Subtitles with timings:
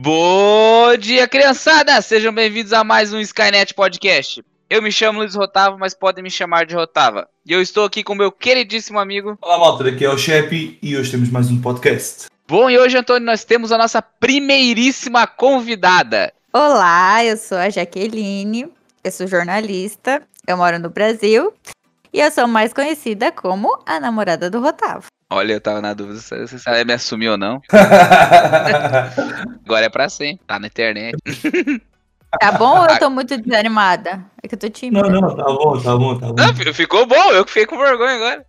[0.00, 2.00] Bom dia, criançada!
[2.00, 4.44] Sejam bem-vindos a mais um Skynet Podcast.
[4.70, 7.28] Eu me chamo Luiz Rotava, mas podem me chamar de Rotava.
[7.44, 9.36] E eu estou aqui com meu queridíssimo amigo.
[9.42, 12.26] Olá, malta, daqui é o Chepe e hoje temos mais um podcast.
[12.46, 16.32] Bom, e hoje, Antônio, nós temos a nossa primeiríssima convidada.
[16.52, 18.68] Olá, eu sou a Jaqueline,
[19.02, 21.52] eu sou jornalista, eu moro no Brasil
[22.12, 25.06] e eu sou mais conhecida como a namorada do Rotava.
[25.30, 27.60] Olha, eu tava na dúvida se você sabe me assumir ou não.
[29.64, 31.16] Agora é pra sempre, tá na internet.
[32.40, 34.24] Tá bom ou eu tô muito desanimada?
[34.42, 35.02] É que eu tô tímida.
[35.08, 36.34] Não, não, tá bom, tá bom, tá bom.
[36.34, 38.46] Não, fi- ficou bom, eu que fiquei com vergonha agora.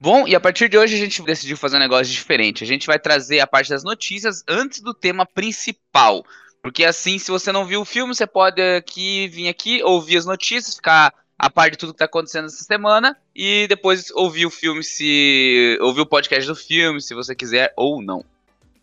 [0.00, 2.64] Bom, e a partir de hoje a gente decidiu fazer um negócio diferente.
[2.64, 6.24] A gente vai trazer a parte das notícias antes do tema principal.
[6.62, 10.24] Porque assim, se você não viu o filme, você pode aqui vir aqui, ouvir as
[10.24, 14.50] notícias, ficar a par de tudo que tá acontecendo essa semana e depois ouvir o
[14.50, 15.76] filme se.
[15.80, 18.24] ouvir o podcast do filme, se você quiser ou não.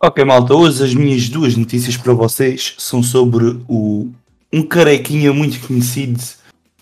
[0.01, 4.09] Ok, malta, hoje as minhas duas notícias para vocês são sobre o
[4.51, 6.19] um carequinha muito conhecido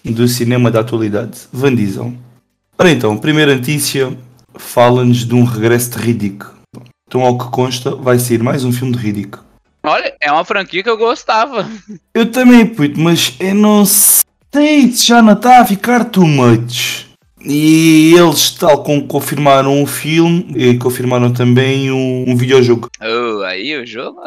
[0.04, 2.14] do cinema da atualidade, Van Diesel.
[2.78, 4.18] Ora então, primeira notícia
[4.56, 6.46] fala-nos de um regresso de Riddick.
[7.08, 9.47] Então, ao que consta, vai sair mais um filme de Riddick.
[9.88, 11.68] Olha, é uma franquia que eu gostava.
[12.14, 17.08] Eu também, puto, mas eu não sei se já não está a ficar too much.
[17.40, 22.90] E eles, tal como confirmaram um filme, e confirmaram também um, um videojogo.
[23.00, 24.20] Oh, aí o jogo.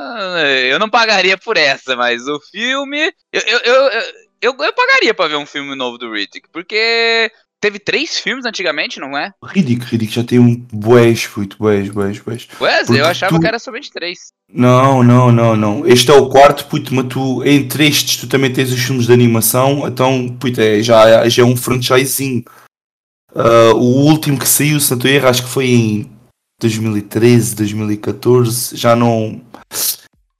[0.70, 3.12] Eu não pagaria por essa, mas o filme.
[3.30, 4.02] Eu, eu, eu, eu,
[4.40, 8.98] eu, eu pagaria pra ver um filme novo do Riddick, porque teve três filmes antigamente,
[8.98, 9.32] não é?
[9.44, 12.48] Riddick, Riddick já tem um bués, puto, bués, bués, bués.
[12.60, 14.32] Ué, Porque eu achava tu- que era somente três.
[14.52, 15.86] Não, não, não, não.
[15.86, 19.12] Este é o quarto, puto, mas tu, entre estes, tu também tens os filmes de
[19.12, 22.42] animação, então, puto, é, já, já é um franchisinho.
[23.34, 26.10] Ah, o último que saiu, se não estou a erro, acho que foi em
[26.60, 29.40] 2013, 2014, já não...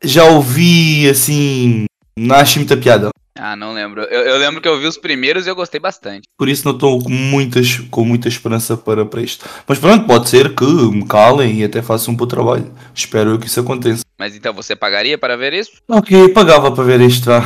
[0.03, 1.85] Já ouvi, assim,
[2.19, 3.11] não achei muita piada.
[3.43, 4.03] Ah, não lembro.
[4.03, 6.29] Eu, eu lembro que eu vi os primeiros e eu gostei bastante.
[6.37, 9.49] Por isso não estou com, muitas, com muita esperança para, para isto.
[9.67, 12.71] Mas pronto, pode ser que me calem e até façam um bom trabalho.
[12.95, 14.05] Espero que isso aconteça.
[14.19, 15.73] Mas então você pagaria para ver isso?
[15.89, 17.43] Ok, pagava para ver isto, vá.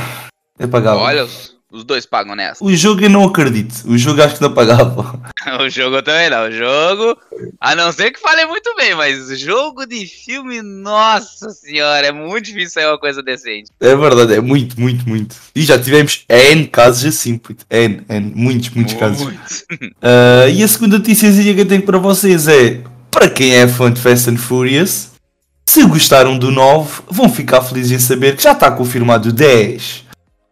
[0.58, 0.98] Eu pagava.
[0.98, 1.28] Olha,
[1.74, 2.64] os, dois pagam nessa.
[2.64, 3.84] O jogo eu não acredito.
[3.86, 5.20] O jogo acho que não pagava.
[5.60, 6.48] o jogo também não.
[6.48, 7.18] O jogo.
[7.60, 12.46] A não ser que fale muito bem, mas jogo de filme, nossa senhora, é muito
[12.46, 13.70] difícil sair uma coisa decente.
[13.80, 15.36] É verdade, é muito, muito, muito.
[15.54, 17.64] E já tivemos N casos assim, puto.
[17.70, 19.22] N, N, muitos, muitos casos.
[19.22, 19.64] Muitos.
[20.06, 23.90] Ah, e a segunda noticiazinha que eu tenho para vocês é: para quem é fã
[23.90, 25.12] de Fast and Furious,
[25.66, 30.04] se gostaram do 9, vão ficar felizes em saber que já está confirmado o 10.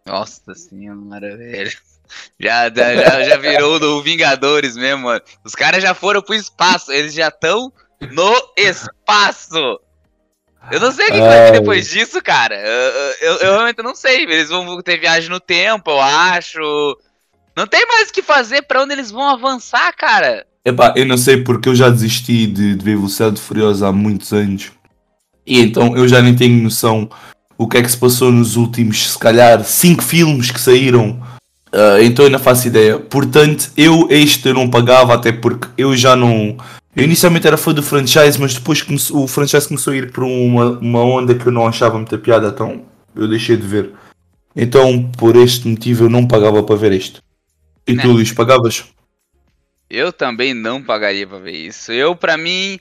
[0.05, 1.71] Nossa senhora, velho.
[2.39, 5.21] Já, já, já, virou do Vingadores mesmo, mano.
[5.43, 7.71] Os caras já foram pro espaço, eles já estão
[8.11, 9.79] no espaço.
[10.71, 11.45] Eu não sei o que, vai Ai.
[11.45, 12.55] vir depois disso, cara.
[12.55, 12.91] Eu,
[13.21, 14.23] eu, eu- realmente não sei.
[14.23, 16.59] Eles vão ter viagem no tempo, eu acho.
[17.55, 20.45] Não tem mais o que fazer pra onde eles vão avançar, cara.
[20.65, 24.31] Epá, eu não sei porque eu já desisti de, de ver Velocidade Furiosa há muitos
[24.31, 24.71] anos.
[25.45, 27.09] E então eu já nem tenho noção
[27.63, 31.21] o que é que se passou nos últimos, se calhar, 5 filmes que saíram.
[31.71, 32.99] Ah, então eu não faço ideia.
[32.99, 36.55] Portanto, eu este eu não pagava, até porque eu já não.
[36.95, 40.23] Eu inicialmente era fã do franchise, mas depois começou- o franchise começou a ir por
[40.23, 42.83] uma, uma onda que eu não achava muita piada, então
[43.15, 43.91] eu deixei de ver.
[44.55, 47.21] Então, por este motivo, eu não pagava para ver isto.
[47.87, 48.13] E tu, Né.
[48.13, 48.83] Luís, pagavas?
[49.89, 51.91] Eu também não pagaria pra ver isso.
[51.91, 52.79] Eu, pra mim.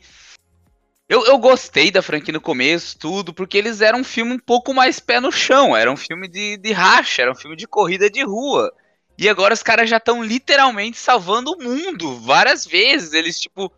[1.12, 4.72] Eu, eu gostei da franquia no começo, tudo, porque eles eram um filme um pouco
[4.72, 5.76] mais pé no chão.
[5.76, 8.72] Era um filme de, de racha, era um filme de corrida de rua.
[9.18, 13.12] E agora os caras já estão literalmente salvando o mundo várias vezes.
[13.12, 13.70] Eles, tipo,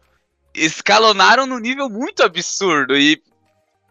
[0.54, 2.96] escalonaram num nível muito absurdo.
[2.96, 3.20] E,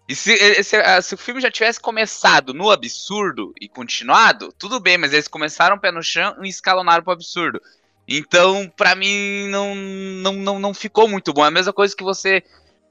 [0.07, 4.79] e se, se- ah, se o filme já tivesse começado no absurdo e continuado, tudo
[4.79, 7.61] bem, mas eles começaram pé no chão e escalonaram pro absurdo.
[8.07, 11.43] Então, pra mim, não, não, não, não ficou muito bom.
[11.45, 12.43] É a mesma coisa que você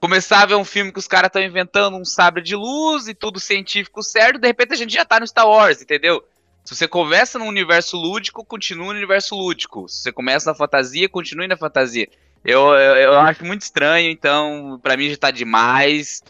[0.03, 3.13] começar a ver um filme que os caras estão inventando um sabre de luz e
[3.13, 6.21] tudo científico certo, de repente a gente já tá no Star Wars, entendeu?
[6.65, 9.87] Se você começa no universo lúdico, continua no universo lúdico.
[9.87, 12.09] Se você começa na fantasia, continue na fantasia.
[12.43, 16.21] Eu, eu, eu acho muito estranho, então, pra mim já tá demais.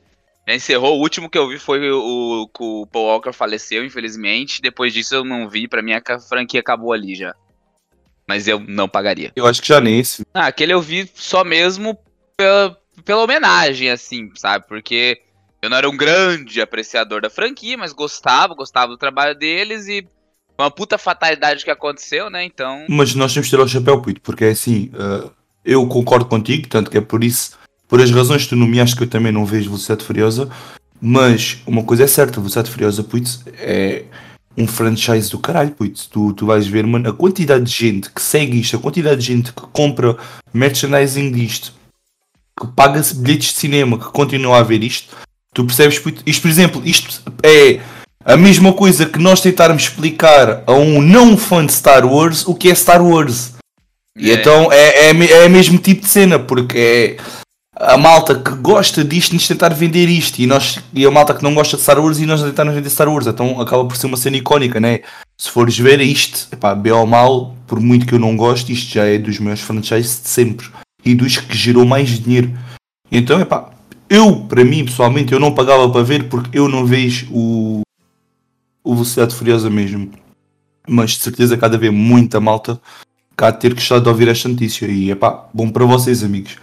[0.48, 1.00] Já encerrou.
[1.00, 4.62] O último que eu vi foi o, o, que o Paul Walker faleceu, infelizmente.
[4.62, 5.68] Depois disso eu não vi.
[5.68, 7.34] Pra mim a franquia acabou ali já.
[8.28, 9.32] Mas eu não pagaria.
[9.36, 10.24] Eu acho que já nem esse.
[10.32, 11.98] Ah, aquele eu vi só mesmo
[12.38, 14.66] pela, pela homenagem, assim, sabe?
[14.68, 15.22] Porque
[15.62, 20.06] eu não era um grande apreciador da franquia, mas gostava, gostava do trabalho deles e
[20.58, 22.44] Uma puta fatalidade que aconteceu, né?
[22.44, 22.86] Então.
[22.90, 25.32] Mas nós temos que tirar o chapéu, puto, porque é assim, uh,
[25.64, 27.58] eu concordo contigo, tanto que é por isso,
[27.88, 30.50] por as razões que tu nomeaste que eu também não vejo Velocidade Furiosa,
[31.02, 34.04] mas uma coisa é certa, Velocidade Furiosa, puto, é
[34.58, 36.10] um franchise do caralho, puto.
[36.10, 39.28] Tu, tu vais ver, mano, a quantidade de gente que segue isto, a quantidade de
[39.28, 40.16] gente que compra
[40.54, 41.74] merchandising disto,
[42.60, 45.16] que paga-se bilhetes de cinema, que continua a ver isto,
[45.54, 47.80] tu percebes, isto, por exemplo, isto é
[48.26, 52.56] a mesma coisa que nós tentarmos explicar a um não fã de Star Wars o
[52.56, 53.54] que é Star Wars.
[54.18, 54.36] E É.
[54.36, 57.18] então é, é, é o mesmo tipo de cena, porque é
[57.76, 61.44] a malta que gosta disto nos tentar vender isto e, nós, e a malta que
[61.44, 63.28] não gosta de Star Wars e nós a tentar vender Star Wars.
[63.28, 65.02] Então acaba por ser uma cena icónica, né?
[65.38, 68.94] Se fores ver isto, epá, bem ou mal, por muito que eu não goste, isto
[68.94, 70.68] já é dos meus franchises de sempre
[71.06, 72.52] e dos que gerou mais dinheiro.
[73.12, 73.72] Então, epá,
[74.10, 77.82] eu, para mim, pessoalmente, eu não pagava para ver porque eu não vejo o,
[78.84, 80.12] o Velocidade Furiosa mesmo.
[80.88, 82.80] Mas de certeza cada vez muita malta
[83.36, 84.86] cá ter gostado de ouvir esta notícia.
[84.86, 86.58] E epá, bom para vocês, amigos.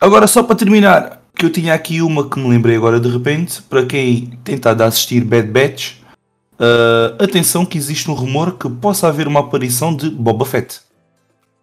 [0.00, 3.62] Agora, só para terminar, que eu tinha aqui uma que me lembrei agora de repente,
[3.62, 6.00] para quem a assistir Bad Batch,
[6.60, 10.80] ah, atenção que existe um rumor que possa haver uma aparição de Boba Fett.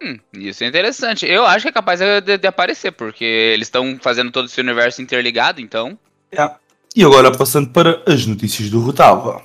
[0.01, 1.25] Hum, isso é interessante.
[1.25, 5.01] Eu acho que é capaz de, de aparecer, porque eles estão fazendo todo esse universo
[5.01, 5.97] interligado, então.
[6.31, 6.57] Yeah.
[6.95, 9.43] E agora passando para as notícias do Rotava.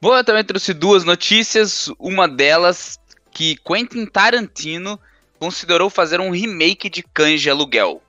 [0.00, 1.92] Bom, eu também trouxe duas notícias.
[1.98, 2.98] Uma delas
[3.30, 4.98] que Quentin Tarantino
[5.38, 8.02] considerou fazer um remake de Cães de Aluguel.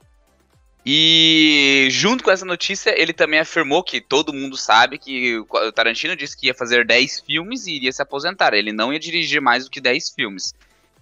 [0.84, 6.16] E junto com essa notícia, ele também afirmou que todo mundo sabe que o Tarantino
[6.16, 8.52] disse que ia fazer 10 filmes e iria se aposentar.
[8.52, 10.52] Ele não ia dirigir mais do que 10 filmes.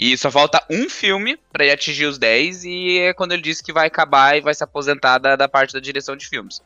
[0.02, 3.62] E só falta um filme para ele atingir os 10 e é quando ele disse
[3.62, 6.62] que vai acabar e vai se aposentar da, da parte da direção de filmes.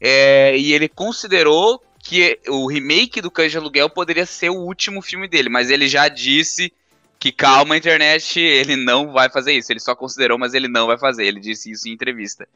[0.00, 5.02] É, e ele considerou que o remake do Cães de Aluguel poderia ser o último
[5.02, 6.72] filme dele, mas ele já disse
[7.18, 9.72] que calma, internet, ele não vai fazer isso.
[9.72, 11.24] Ele só considerou, mas ele não vai fazer.
[11.24, 12.46] Ele disse isso em entrevista.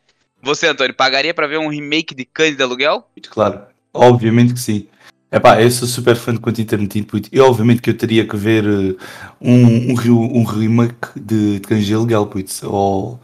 [0.41, 3.09] Você, Antônio, pagaria pra ver um remake de Cães de Aluguel?
[3.17, 3.63] Muito claro.
[3.93, 4.87] Obviamente que sim.
[5.31, 8.65] Epá, eu sou super fã de Quentin Tarantino e obviamente que eu teria que ver
[8.65, 8.95] eh,
[9.41, 11.89] um, um, um remake de, de Cães
[12.31, 13.21] puto, ou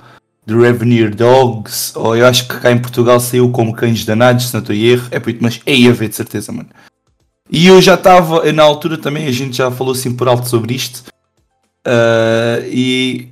[0.46, 4.54] The Revenue Dogs, ou eu acho que cá em Portugal saiu como Cães Danados, se
[4.54, 6.68] não estou erro, é puto, mas é a ver de certeza, mano.
[7.48, 10.74] E eu já estava, na altura também, a gente já falou assim por alto sobre
[10.74, 11.04] isto,
[11.84, 13.28] ah, e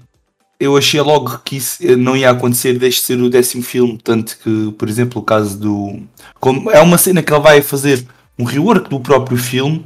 [0.59, 4.39] eu achei logo que isso eh, não ia acontecer desde ser o décimo filme, tanto
[4.39, 6.01] que, por exemplo, o caso do.
[6.39, 8.07] Como, é uma cena que ele vai fazer
[8.41, 9.85] um rework do próprio filme,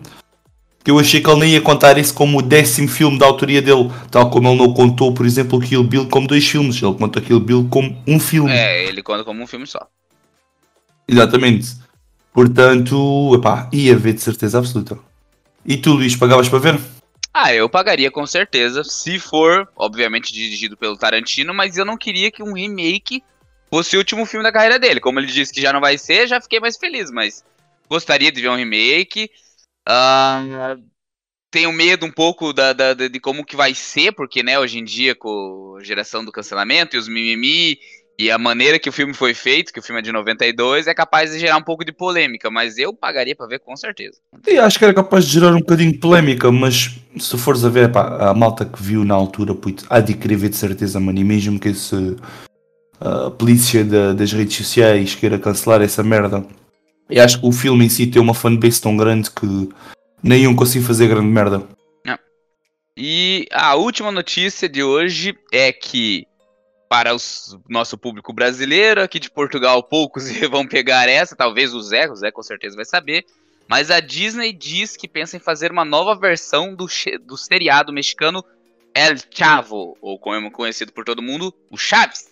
[0.85, 3.61] que eu achei que ele nem ia contar isso como o décimo filme da autoria
[3.61, 6.95] dele, tal como ele não contou, por exemplo, o Kill Bill como dois filmes, ele
[6.95, 8.53] conta Kill Bill como um filme.
[8.53, 9.89] É, ele conta como um filme só.
[11.09, 11.77] Exatamente.
[12.33, 14.99] Portanto, epá, ia ver de certeza absoluta.
[15.65, 16.81] E tu, Luís, pagavas para ver?
[17.33, 22.31] Ah, eu pagaria com certeza, se for, obviamente, dirigido pelo Tarantino, mas eu não queria
[22.31, 23.25] que um remake
[23.71, 25.01] fosse o último filme da carreira dele.
[25.01, 27.43] Como ele disse que já não vai ser, já fiquei mais feliz, mas
[27.95, 29.31] gostaria de ver um remake.
[29.87, 30.77] Ah,
[31.51, 34.85] tenho medo um pouco da, da- de como que vai ser, porque, né, hoje em
[34.85, 37.79] dia, com a geração do cancelamento e os mimimi,
[38.19, 40.95] e a maneira que o filme foi feito, que o filme é de 92, é
[40.95, 44.19] capaz de gerar um pouco de polêmica, mas eu pagaria pra ver com certeza.
[44.47, 47.69] E acho que era capaz de gerar um bocadinho de polémica, mas se fores a
[47.69, 50.99] ver, pá, a malta que viu na altura, puto, há de querer ver de certeza,
[50.99, 51.19] mano.
[51.21, 52.17] E mesmo que esse,
[53.01, 56.45] a polícia da- das redes sociais queira cancelar essa merda,
[57.09, 59.69] eu acho que o filme em si tem uma fanbase tão grande que
[60.23, 61.67] nenhum consegue fazer grande merda.
[62.97, 66.27] E a última notícia de hoje é que,
[66.89, 67.19] para o
[67.69, 72.31] nosso público brasileiro, aqui de Portugal, poucos vão pegar essa, talvez o Zé, o Zé
[72.31, 73.25] com certeza vai saber.
[73.67, 76.87] Mas a Disney diz que pensa em fazer uma nova versão do,
[77.23, 78.45] do seriado mexicano
[78.95, 82.29] El Chavo, ou como é conhecido por todo mundo, o Chaves,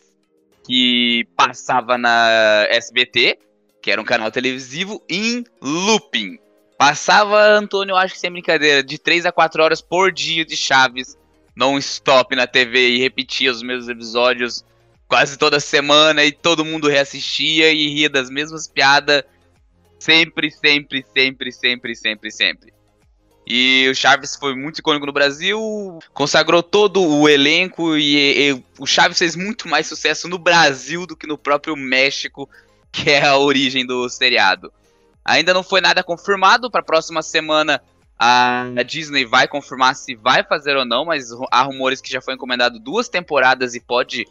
[0.65, 3.37] que passava na SBT,
[3.83, 6.39] que era um canal televisivo, em looping.
[6.79, 11.19] Passava, Antônio, acho que sem brincadeira, de 3 a 4 horas por dia de Chaves
[11.55, 14.65] non-stop na TV e repetia os mesmos episódios
[15.07, 19.23] quase toda semana e todo mundo reassistia e ria das mesmas piadas
[19.99, 22.73] sempre, sempre, sempre, sempre, sempre, sempre.
[23.47, 28.87] E o Chaves foi muito icônico no Brasil, consagrou todo o elenco e, e o
[28.87, 32.49] Chaves fez muito mais sucesso no Brasil do que no próprio México,
[32.93, 34.73] que é a origem do seriado.
[35.25, 37.81] Ainda não foi nada confirmado para a próxima semana.
[38.19, 42.35] A Disney vai confirmar se vai fazer ou não, mas há rumores que já foi
[42.35, 44.27] encomendado duas temporadas e pode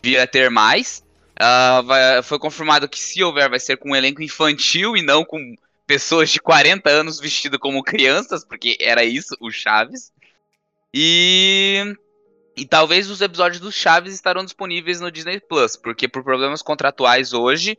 [0.00, 1.02] vir a ter mais.
[1.40, 5.24] Ah, vai- foi confirmado que se houver vai ser com um elenco infantil e não
[5.24, 10.12] com pessoas de 40 anos vestidas como crianças, porque era isso, o Chaves.
[10.94, 11.96] E
[12.54, 17.32] e talvez os episódios do Chaves estarão disponíveis no Disney Plus, porque por problemas contratuais
[17.32, 17.78] hoje,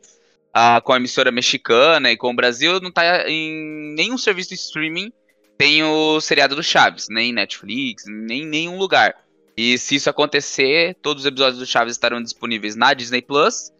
[0.54, 4.54] ah, com a emissora mexicana e com o Brasil, não tá em nenhum serviço de
[4.54, 5.12] streaming
[5.56, 9.14] tem o seriado do Chaves, nem Netflix, nem nenhum lugar.
[9.56, 13.72] E se isso acontecer, todos os episódios do Chaves estarão disponíveis na Disney Plus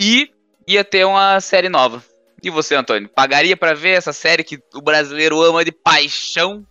[0.00, 0.30] e
[0.66, 2.02] ia ter uma série nova.
[2.42, 6.64] E você, Antônio, pagaria para ver essa série que o brasileiro ama de paixão?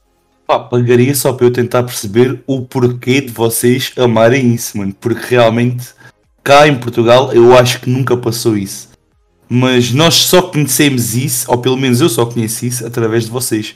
[0.46, 4.94] Pá, pagaria só para eu tentar perceber o porquê de vocês amarem isso, mano.
[5.00, 5.94] Porque realmente,
[6.44, 8.91] cá em Portugal, eu acho que nunca passou isso.
[9.54, 13.76] Mas nós só conhecemos isso, ou pelo menos eu só conheci isso, através de vocês.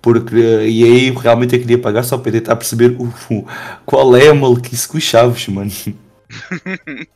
[0.00, 3.44] Porque, e aí realmente eu queria pagar só para tentar perceber o, o,
[3.84, 5.68] qual é a maluquice com os chaves, mano.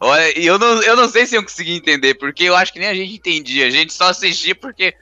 [0.00, 2.88] Olha, eu não, eu não sei se eu consegui entender, porque eu acho que nem
[2.88, 3.68] a gente entendia.
[3.68, 4.92] A gente só assistia porque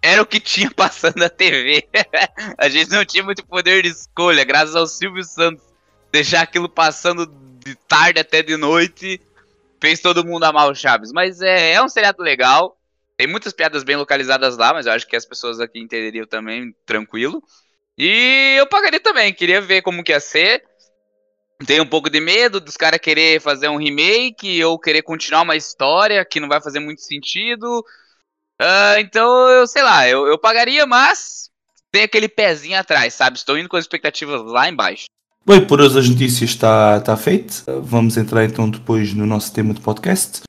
[0.00, 1.88] era o que tinha passando na TV.
[2.56, 5.64] a gente não tinha muito poder de escolha, graças ao Silvio Santos.
[6.12, 7.26] Deixar aquilo passando
[7.66, 9.20] de tarde até de noite
[9.80, 11.12] fez todo mundo amar o Chaves.
[11.12, 12.76] Mas é, é um seriado legal.
[13.16, 16.74] Tem muitas piadas bem localizadas lá, mas eu acho que as pessoas aqui entenderiam também
[16.86, 17.42] tranquilo.
[17.98, 20.64] E eu pagaria também, queria ver como que ia ser.
[21.66, 25.56] Tenho um pouco de medo dos caras querer fazer um remake ou querer continuar uma
[25.56, 27.84] história que não vai fazer muito sentido.
[28.60, 31.50] Uh, então, eu sei lá, eu, eu pagaria, mas
[31.92, 33.36] tem aquele pezinho atrás, sabe?
[33.36, 35.04] Estou indo com as expectativas lá embaixo.
[35.46, 37.64] Bem, por hoje as notícias está tá feito.
[37.82, 40.42] Vamos entrar então depois no nosso tema de podcast.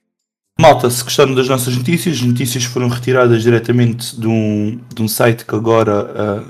[0.59, 5.07] Malta, se gostaram das nossas notícias, as notícias foram retiradas diretamente de um, de um
[5.07, 6.45] site que agora uh,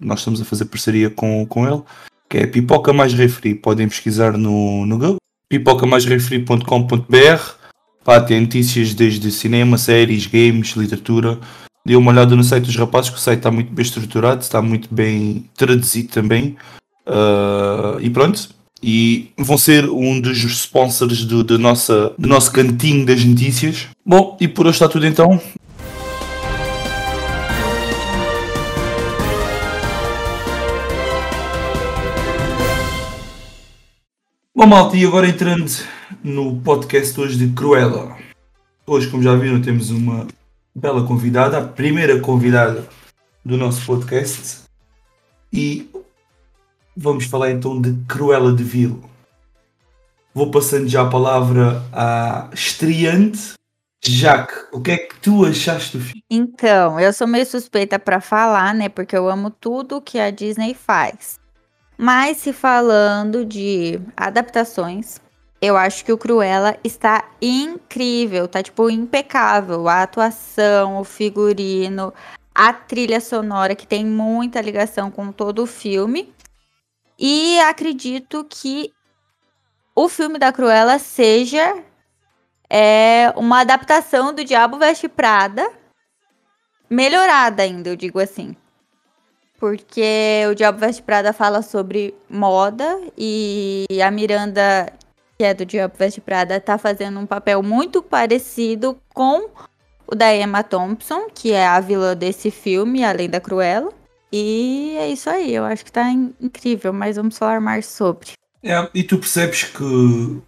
[0.00, 1.82] nós estamos a fazer parceria com, com ele,
[2.28, 3.54] que é Pipoca Mais Refri.
[3.54, 5.16] Podem pesquisar no, no Google,
[5.48, 7.66] pipocamaisrefri.com.br
[8.06, 11.40] Pá, tem notícias desde cinema, séries, games, literatura.
[11.84, 14.62] Dê uma olhada no site dos rapazes, que o site está muito bem estruturado, está
[14.62, 16.56] muito bem traduzido também.
[17.06, 18.48] Uh, e pronto.
[18.82, 23.88] E vão ser um dos sponsors do, do, nossa, do nosso cantinho das notícias.
[24.04, 25.40] Bom, e por hoje está tudo então.
[34.54, 35.70] Bom, malta, e agora entrando
[36.24, 38.16] no podcast hoje de Cruella.
[38.86, 40.26] Hoje, como já viram, temos uma
[40.74, 42.86] bela convidada, a primeira convidada
[43.44, 44.60] do nosso podcast.
[45.52, 45.88] E
[46.96, 49.02] vamos falar então de Cruella de Vil.
[50.34, 53.54] Vou passando já a palavra à estreante.
[54.04, 56.22] Jaque, o que é que tu achaste do filme?
[56.30, 58.88] Então, eu sou meio suspeita para falar, né?
[58.88, 61.40] Porque eu amo tudo que a Disney faz.
[61.98, 65.20] Mas se falando de adaptações,
[65.60, 69.88] eu acho que o Cruella está incrível, tá tipo impecável.
[69.88, 72.12] A atuação, o figurino,
[72.54, 76.32] a trilha sonora que tem muita ligação com todo o filme.
[77.18, 78.92] E acredito que
[79.94, 81.82] o filme da Cruella seja
[82.68, 85.70] é, uma adaptação do Diabo Veste Prada,
[86.90, 88.54] melhorada ainda, eu digo assim.
[89.58, 94.92] Porque o Diabo Veste Prada fala sobre moda e a Miranda
[95.36, 99.50] que é do Diabo Veste Prada, tá fazendo um papel muito parecido com
[100.06, 103.92] o da Emma Thompson, que é a vilã desse filme, além da Cruella.
[104.38, 108.32] E é isso aí, eu acho que tá incrível, mas vamos falar mais sobre.
[108.62, 110.42] É, e tu percebes que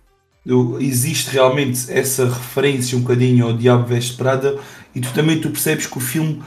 [0.81, 4.59] existe realmente essa referência um bocadinho ao Diabo Veste Prada
[4.95, 6.43] e tu também tu percebes que o filme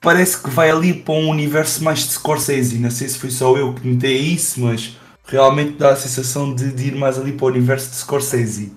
[0.00, 2.80] parece que vai ali para um universo mais de Scorsese.
[2.80, 6.72] Não sei se foi só eu que notei isso, mas realmente dá a sensação de,
[6.72, 8.72] de, ir mais ali para o universo de Scorsese.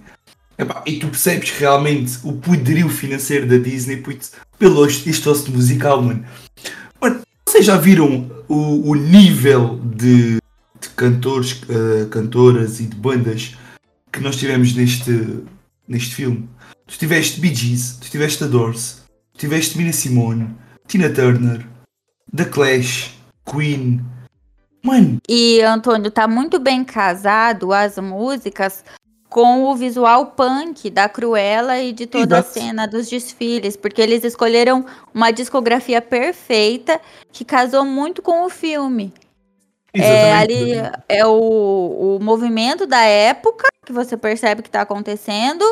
[0.86, 4.04] e tu percebes realmente o poderio financeiro da Disney
[4.60, 6.24] pelo isto musical, mano.
[7.60, 10.38] Vocês já viram o, o nível de,
[10.80, 13.54] de cantores, uh, cantoras e de bandas
[14.14, 15.44] que nós tivemos neste,
[15.86, 16.50] neste filme?
[16.88, 19.02] Tu tiveste Bee Gees, tu tiveste The Doors,
[19.34, 20.56] tu tiveste Mina Simone,
[20.88, 21.68] Tina Turner,
[22.34, 23.14] The Clash,
[23.44, 24.06] Queen,
[24.82, 25.18] Mano.
[25.28, 28.86] E Antônio tá muito bem casado as músicas
[29.30, 32.50] com o visual punk da Cruella e de toda Exato.
[32.50, 37.00] a cena dos desfiles, porque eles escolheram uma discografia perfeita
[37.32, 39.14] que casou muito com o filme.
[39.94, 40.74] É, ali
[41.08, 45.64] é o, o movimento da época que você percebe que está acontecendo,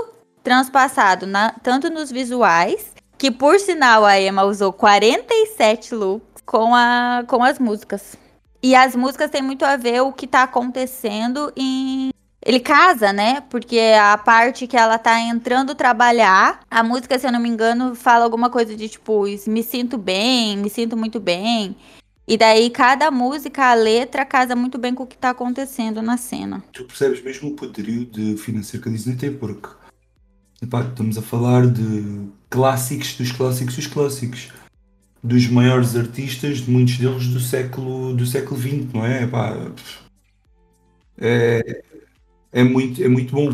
[0.44, 7.24] transpassado na, tanto nos visuais, que por sinal a Emma usou 47 looks com, a,
[7.28, 8.16] com as músicas.
[8.62, 12.10] E as músicas têm muito a ver o que tá acontecendo em
[12.46, 13.42] ele casa, né?
[13.50, 17.96] Porque a parte que ela tá entrando trabalhar, a música, se eu não me engano,
[17.96, 21.76] fala alguma coisa de tipo, me sinto bem, me sinto muito bem.
[22.28, 26.18] E daí cada música, a letra, casa muito bem com o que tá acontecendo na
[26.18, 26.64] cena.
[26.74, 29.70] Tu percebes mesmo o poderio de financeiro que a Disney tem, porque
[30.62, 34.50] epá, estamos a falar de clássicos dos clássicos dos clássicos.
[35.24, 39.24] Dos maiores artistas, de muitos deles do século, do século XX, não é?
[39.24, 39.56] Epá,
[41.18, 41.84] é,
[42.58, 43.54] é muito, é muito bom.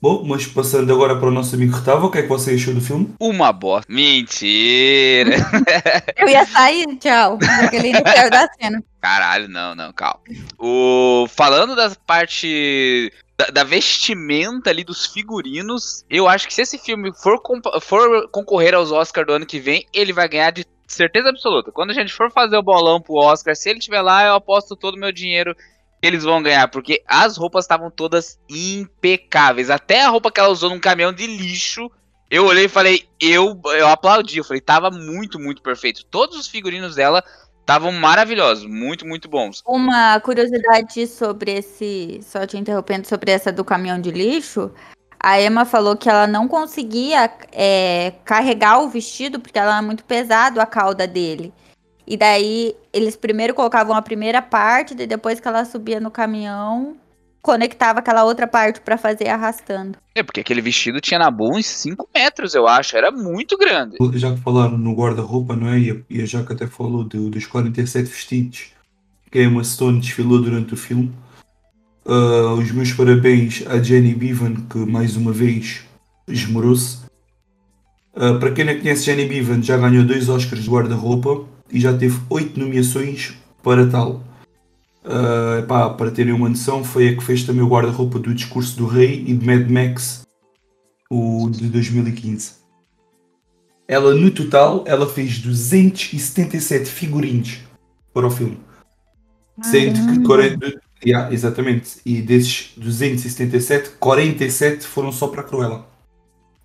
[0.00, 2.72] Bom, mas passando agora para o nosso amigo Retava, o que é que você achou
[2.72, 3.14] do filme?
[3.20, 3.92] Uma bosta.
[3.92, 5.36] Mentira.
[6.16, 7.38] Eu ia sair, tchau.
[7.38, 8.82] Porque ele não saiu da cena.
[8.98, 10.20] Caralho, não, não, calma.
[10.58, 11.26] O...
[11.28, 17.12] Falando da parte da, da, vestimenta ali dos figurinos, eu acho que se esse filme
[17.14, 17.38] for,
[17.82, 21.70] for concorrer aos Oscars do ano que vem, ele vai ganhar de certeza absoluta.
[21.72, 24.74] Quando a gente for fazer o bolão pro Oscar, se ele estiver lá, eu aposto
[24.74, 25.54] todo o meu dinheiro
[26.02, 29.70] eles vão ganhar, porque as roupas estavam todas impecáveis.
[29.70, 31.90] Até a roupa que ela usou num caminhão de lixo,
[32.30, 34.38] eu olhei e falei, eu, eu aplaudi.
[34.38, 36.04] Eu falei, tava muito, muito perfeito.
[36.06, 37.22] Todos os figurinos dela
[37.60, 39.62] estavam maravilhosos, muito, muito bons.
[39.66, 44.72] Uma curiosidade sobre esse, só te interrompendo, sobre essa do caminhão de lixo.
[45.22, 50.02] A Emma falou que ela não conseguia é, carregar o vestido porque ela era muito
[50.04, 51.52] pesado a cauda dele.
[52.10, 56.96] E daí eles primeiro colocavam a primeira parte, e depois que ela subia no caminhão,
[57.40, 59.96] conectava aquela outra parte para fazer arrastando.
[60.12, 63.96] É, porque aquele vestido tinha na boa uns 5 metros, eu acho, era muito grande.
[64.14, 65.78] Já que falaram no guarda-roupa, não é?
[65.78, 68.72] E a Jaca até falou do, dos 47 vestidos
[69.30, 71.14] que a Emma Stone desfilou durante o filme.
[72.04, 75.82] Uh, os meus parabéns à Jenny Bevan, que mais uma vez
[76.26, 76.98] esmerou-se.
[78.16, 81.96] Uh, para quem não conhece Jenny Bevan, já ganhou dois Oscars de guarda-roupa e já
[81.96, 84.24] teve oito nomeações para tal.
[85.04, 88.76] Uh, pá, para terem uma noção, foi a que fez também o guarda-roupa do Discurso
[88.76, 90.26] do Rei e de Mad Max,
[91.10, 92.60] o de 2015.
[93.88, 97.58] Ela, no total, ela fez 277 figurinos
[98.12, 98.58] para o filme.
[99.62, 105.86] Sendo que 40, yeah, exatamente, e desses 277, 47 foram só para a Cruella.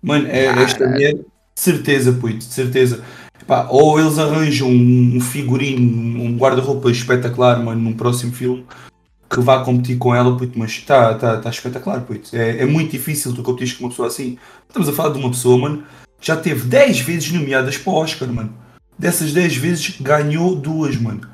[0.00, 1.18] Mano, é, esta mulher,
[1.54, 3.02] certeza, puto, certeza.
[3.46, 8.66] Pá, ou eles arranjam um figurino, um guarda-roupa espetacular, mano, num próximo filme
[9.28, 12.34] que vá competir com ela, puto, mas está tá, tá espetacular, puto.
[12.34, 14.38] É, é muito difícil tu competir com uma pessoa assim.
[14.66, 15.84] Estamos a falar de uma pessoa, mano,
[16.20, 18.56] já teve 10 vezes nomeadas para o Oscar, mano.
[18.98, 21.28] Dessas 10 vezes ganhou duas, mano.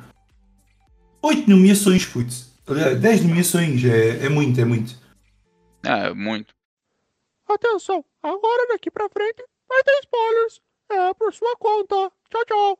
[1.22, 2.35] 8 nomeações, puto.
[2.66, 4.96] Aliás, 10 nomeações, é, é muito, é muito.
[5.85, 6.55] É, muito.
[7.48, 10.61] Atenção, agora daqui pra frente vai ter spoilers.
[10.92, 12.12] É, por sua conta.
[12.31, 12.78] Tchau, tchau.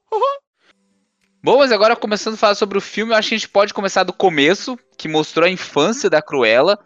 [1.42, 3.75] Bom, mas agora começando a falar sobre o filme, eu acho que a gente pode
[3.75, 6.79] começar do começo, que mostrou a infância da Cruella.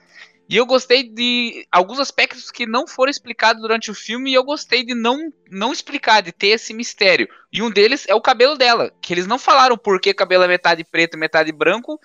[0.48, 4.44] E eu gostei de alguns aspectos que não foram explicados durante o filme e eu
[4.44, 7.28] gostei de não, não explicar, de ter esse mistério.
[7.52, 10.44] E um deles é o cabelo dela, que eles não falaram por que o cabelo
[10.44, 12.00] é metade preto e metade branco.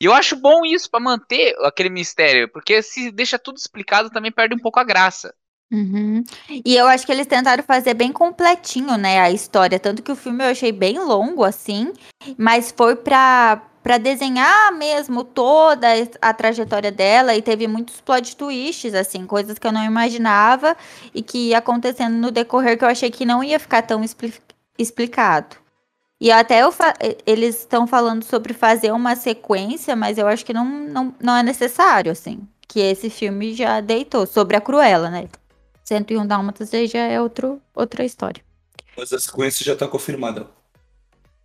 [0.00, 4.32] E eu acho bom isso para manter aquele mistério, porque se deixa tudo explicado também
[4.32, 5.34] perde um pouco a graça.
[5.72, 6.22] Uhum.
[6.50, 9.80] E eu acho que eles tentaram fazer bem completinho, né, a história.
[9.80, 11.92] Tanto que o filme eu achei bem longo, assim,
[12.36, 15.88] mas foi pra, pra desenhar mesmo toda
[16.20, 20.76] a trajetória dela e teve muitos plot twists, assim, coisas que eu não imaginava
[21.14, 24.34] e que ia acontecendo no decorrer que eu achei que não ia ficar tão expli
[24.78, 25.56] explicado.
[26.20, 26.60] E até
[27.26, 31.42] eles estão falando sobre fazer uma sequência, mas eu acho que não, não, não é
[31.42, 32.46] necessário, assim.
[32.68, 35.28] Que esse filme já deitou sobre a Cruella, né?
[35.92, 38.42] 101 Dálmatas aí já é outro, outra história.
[38.96, 40.46] Mas a sequência já tá confirmada.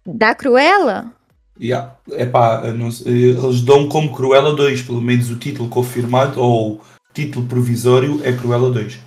[0.05, 1.11] Da Cruella?
[1.59, 1.95] Yeah.
[2.11, 6.81] Epá, não, eles dão como Cruella 2, pelo menos o título confirmado, ou
[7.13, 8.99] título provisório é Cruella 2.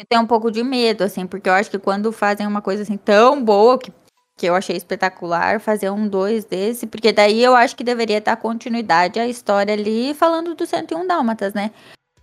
[0.00, 2.82] Eu tenho um pouco de medo, assim, porque eu acho que quando fazem uma coisa
[2.82, 3.92] assim tão boa, que,
[4.36, 8.36] que eu achei espetacular, fazer um dois desse, porque daí eu acho que deveria dar
[8.36, 11.70] continuidade à história ali, falando do 101 Dálmatas, né?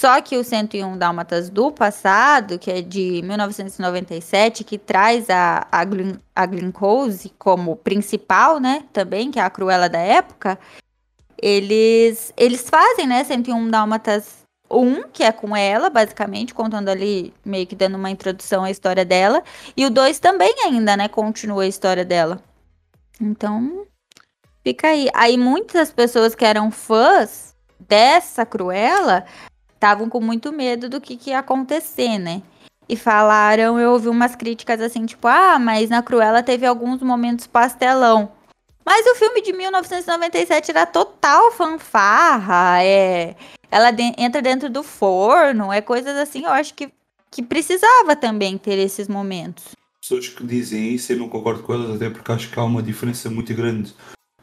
[0.02, 5.86] Só que o 101 Dálmatas do passado, que é de 1997, que traz a, a,
[5.86, 8.84] Glen, a Glencose como principal, né?
[8.92, 10.58] Também, que é a Cruella da época.
[11.40, 13.24] Eles, eles fazem, né?
[13.24, 14.40] 101 Dálmatas
[14.72, 19.06] 1, que é com ela, basicamente, contando ali, meio que dando uma introdução à história
[19.06, 19.44] dela.
[19.78, 21.08] E o 2 também ainda, né?
[21.10, 22.42] Continua a história dela.
[23.22, 23.86] Então,
[24.64, 25.10] fica aí.
[25.14, 27.52] Aí muitas pessoas que eram fãs
[27.88, 29.26] dessa Cruella
[29.82, 32.44] estavam com muito medo do que, que ia acontecer, né?
[32.88, 37.48] E falaram, eu ouvi umas críticas assim, tipo, ah, mas na Cruella teve alguns momentos
[37.48, 38.32] pastelão.
[38.86, 43.36] Mas o filme de 1997 era total fanfarra, é
[43.72, 46.90] ela de- entra dentro do forno, é coisas assim, eu acho que,
[47.32, 49.64] que precisava também ter esses momentos.
[50.00, 52.84] pessoas que dizem isso, eu não concordo com elas, até porque acho que há uma
[52.84, 53.94] diferença muito grande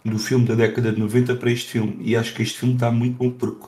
[0.04, 1.96] do filme da década de 90 para este filme.
[2.00, 3.66] E acho que este filme está muito bom porque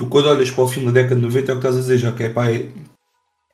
[0.00, 1.80] tu quando olhas para o filme da década de 90 é o que estás a
[1.80, 2.68] dizer, já que é, pá, é,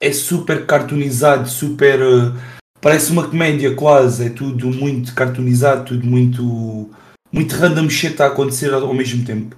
[0.00, 2.00] é super cartoonizado, super.
[2.00, 2.32] eh,
[2.80, 6.88] parece uma comédia quase, é tudo muito cartoonizado, tudo muito.
[7.32, 9.56] muito random shit a acontecer ao, mesmo tempo.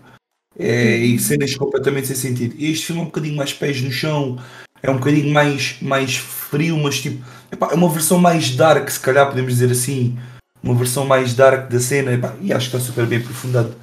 [0.59, 2.57] É, e cenas completamente sem sentido.
[2.59, 4.39] Este filme é um bocadinho mais pés no chão,
[4.83, 7.23] é um bocadinho mais, mais frio, mas tipo.
[7.71, 10.19] É uma versão mais dark, se calhar podemos dizer assim.
[10.63, 13.77] Uma versão mais dark da cena, e acho que está super bem aprofundado.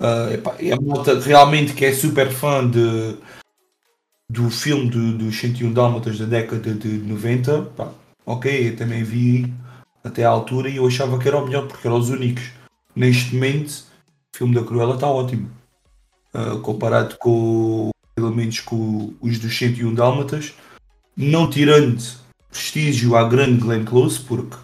[0.00, 3.16] Ah, epá, e a malta realmente que é super fã de,
[4.30, 7.92] do filme do, dos 101 Dálmatas da década de 90, pá,
[8.24, 9.52] ok, eu também vi
[10.04, 12.52] até à altura e eu achava que era o melhor porque eram os únicos.
[12.94, 13.70] Neste momento,
[14.34, 15.50] o filme da Cruella está ótimo.
[16.32, 20.54] Ah, comparado com, pelo menos com os dos 101 Dálmatas,
[21.16, 22.00] não tirando
[22.50, 24.56] prestígio à grande Glenn Close, porque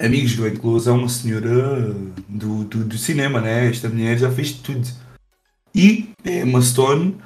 [0.00, 1.92] amigos Close é uma senhora
[2.28, 3.68] do, do, do cinema, né?
[3.68, 4.88] Esta mulher já fez tudo.
[5.74, 7.20] E Emma Stone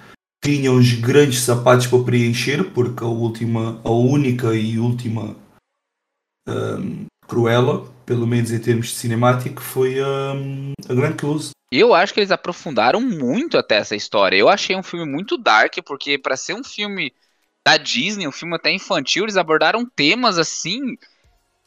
[0.45, 5.35] tinha uns grandes sapatos para preencher, porque a última, a única e última
[6.47, 11.51] ahm, Cruella, pelo menos em termos de cinemático, foi ahm, a Glenn Close.
[11.71, 14.37] Eu acho que eles aprofundaram muito até essa história.
[14.37, 17.13] Eu achei um filme muito dark, porque para ser um filme
[17.67, 20.97] da Disney, um filme até infantil, eles abordaram temas assim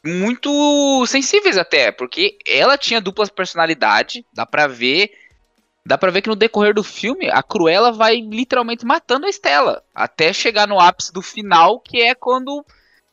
[0.08, 5.12] muito sensíveis até, porque ela tinha dupla personalidade, dá pra ver,
[5.84, 9.82] dá para ver que no decorrer do filme a Cruella vai literalmente matando a Estela,
[9.94, 12.64] até chegar no ápice do final, que é quando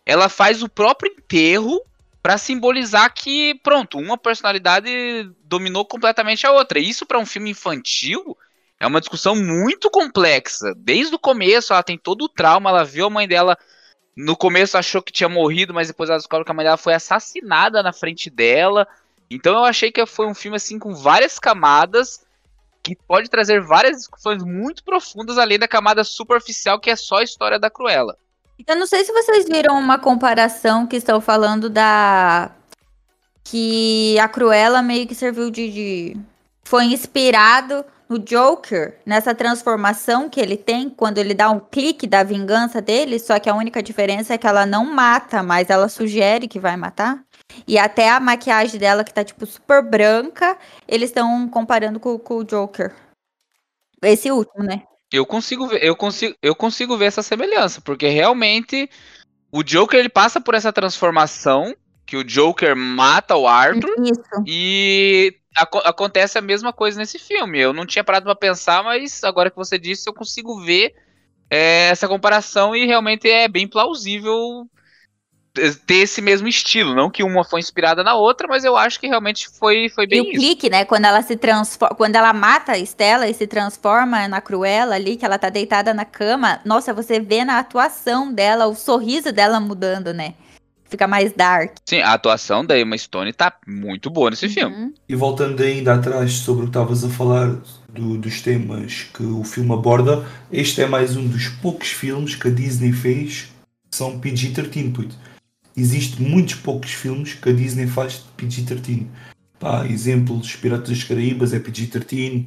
[0.06, 1.82] ela faz o próprio enterro
[2.26, 4.90] Pra simbolizar que, pronto, uma personalidade
[5.44, 6.80] dominou completamente a outra.
[6.80, 8.36] Isso pra um filme infantil
[8.80, 10.74] é uma discussão muito complexa.
[10.76, 13.56] Desde o começo, ela tem todo o trauma, ela viu a mãe dela
[14.16, 16.94] no começo achou que tinha morrido, mas depois ela descobre que a mãe dela foi
[16.94, 18.88] assassinada na frente dela.
[19.30, 22.24] Então eu achei que foi um filme assim com várias camadas
[22.82, 27.24] que pode trazer várias discussões muito profundas além da camada superficial que é só a
[27.24, 28.16] história da Cruella.
[28.66, 32.52] Eu não sei se vocês viram uma comparação que estão falando da.
[33.44, 35.70] Que a Cruella meio que serviu de.
[35.72, 36.18] de-
[36.64, 42.24] Foi inspirado no Joker, nessa transformação que ele tem, quando ele dá um clique da
[42.24, 46.48] vingança dele, só que a única diferença é que ela não mata, mas ela sugere
[46.48, 47.24] que vai matar.
[47.68, 52.38] E até a maquiagem dela, que tá, tipo, super branca, eles estão comparando com, com
[52.38, 52.94] o Joker.
[54.02, 54.84] Esse último, né?
[55.12, 58.90] Eu consigo ver, eu consigo, eu consigo ver essa semelhança, porque realmente
[59.52, 61.74] o Joker ele passa por essa transformação
[62.06, 64.44] que o Joker mata o Arthur Isso.
[64.46, 67.60] e aco- acontece a mesma coisa nesse filme.
[67.60, 70.94] Eu não tinha parado pra pensar, mas agora que você disse, eu consigo ver
[71.50, 74.70] é, essa comparação e realmente é bem plausível
[75.86, 76.94] ter esse mesmo estilo.
[76.96, 80.20] Não que uma foi inspirada na outra, mas eu acho que realmente foi, foi E
[80.20, 80.56] bem o isso.
[80.56, 80.86] clique, né?
[80.86, 85.18] Quando ela se transforma, quando ela mata a Estela e se transforma na Cruella ali,
[85.18, 89.60] que ela tá deitada na cama, nossa, você vê na atuação dela, o sorriso dela
[89.60, 90.36] mudando, né?
[90.96, 91.74] Fica mais dark.
[91.86, 94.74] Sim, a atuação da Emma Stone tá muito boa nesse filme.
[94.74, 94.94] Uhum.
[95.10, 97.54] E voltando ainda atrás sobre o que estavas a falar
[97.90, 102.48] do- dos temas que o filme aborda, este é mais um dos poucos filmes que
[102.48, 103.50] a Disney fez
[103.92, 105.16] que são PG-13, puto.
[105.76, 109.08] Existem muitos poucos filmes que a Disney faz de PG-13.
[109.60, 112.46] Pá, exemplos, Piratas das Caraíbas é PG-13,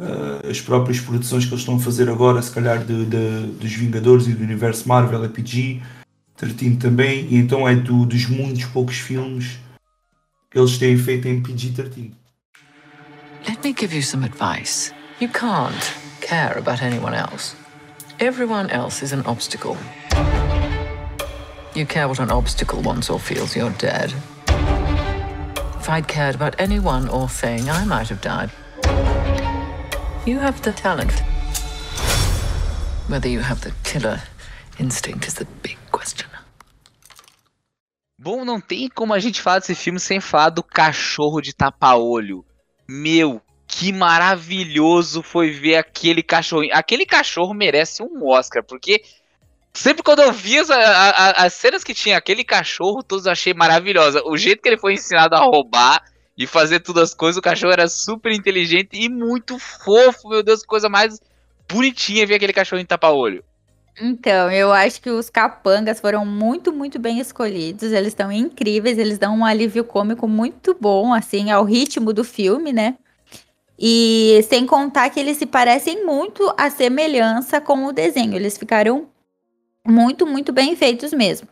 [0.00, 3.72] ah, as próprias produções que eles estão a fazer agora, se calhar de, de- dos
[3.72, 5.28] Vingadores e do Universo Marvel é
[6.38, 9.58] PG-13 também, e então é do- dos muitos poucos filmes
[10.50, 12.12] que eles têm feito em PG-13.
[13.48, 14.92] Let me give you some advice.
[15.20, 17.54] You can't care about anyone else.
[18.18, 19.76] Everyone else is an obstacle.
[21.74, 24.12] You care what an obstacle wants or feels, you're dead.
[25.80, 28.50] If I'd cared about anyone or thing, I might have died.
[30.24, 31.12] You have the talent.
[33.08, 34.22] Whether you have the killer
[34.78, 36.28] instinct is the big question.
[38.18, 42.44] Bom, não tem como a gente falar desse filme sem falar do cachorro de tapa-olho.
[42.88, 46.74] Meu, que maravilhoso foi ver aquele cachorrinho.
[46.74, 49.02] Aquele cachorro merece um Oscar, porque
[49.74, 54.22] sempre quando eu vi as, as cenas que tinha aquele cachorro, todos achei maravilhosa.
[54.24, 56.02] O jeito que ele foi ensinado a roubar
[56.36, 60.28] e fazer todas as coisas, o cachorro era super inteligente e muito fofo.
[60.28, 61.20] Meu Deus, coisa mais
[61.68, 63.44] bonitinha ver aquele cachorrinho de tapa-olho.
[64.00, 67.92] Então, eu acho que os capangas foram muito, muito bem escolhidos.
[67.92, 72.72] Eles estão incríveis, eles dão um alívio cômico muito bom, assim, ao ritmo do filme,
[72.72, 72.96] né?
[73.78, 78.34] E sem contar que eles se parecem muito a semelhança com o desenho.
[78.34, 79.08] Eles ficaram
[79.86, 81.48] muito, muito bem feitos mesmo.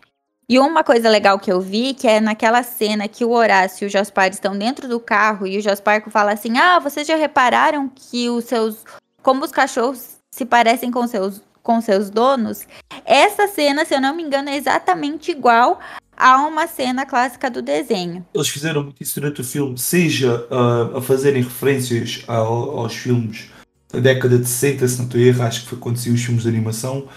[0.48, 3.86] E uma coisa legal que eu vi, que é naquela cena que o Horácio e
[3.86, 7.88] o Jaspar estão dentro do carro e o Jaspar fala assim: Ah, vocês já repararam
[7.88, 8.84] que os seus.
[9.22, 12.66] Como os cachorros se parecem com seus, com seus donos?
[13.04, 15.78] Essa cena, se eu não me engano, é exatamente igual
[16.16, 18.24] a uma cena clássica do desenho.
[18.34, 23.50] Eles fizeram muito isso durante o filme, seja uh, a fazerem referências ao, aos filmes
[23.92, 26.48] da década de 60, se não estou erro, acho que foi quando os filmes de
[26.48, 27.08] animação,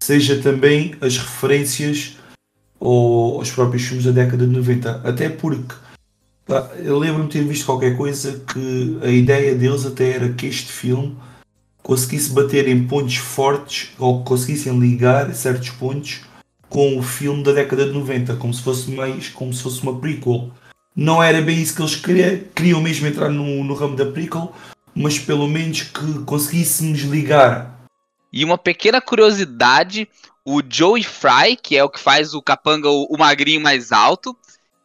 [0.00, 2.16] seja também as referências
[2.80, 5.02] aos próprios filmes da década de 90.
[5.04, 5.74] Até porque
[6.82, 10.72] eu lembro-me de ter visto qualquer coisa que a ideia deles até era que este
[10.72, 11.16] filme
[11.88, 16.20] conseguisse bater em pontos fortes ou conseguissem ligar certos pontos
[16.68, 19.98] com o filme da década de 90, como se fosse mais como se fosse uma
[19.98, 20.50] prequel.
[20.94, 24.52] Não era bem isso que eles queriam, queriam mesmo entrar no, no ramo da prequel,
[24.94, 27.80] mas pelo menos que conseguíssemos ligar.
[28.30, 30.06] E uma pequena curiosidade
[30.44, 34.36] o Joey Fry, que é o que faz o capanga, o, o magrinho mais alto,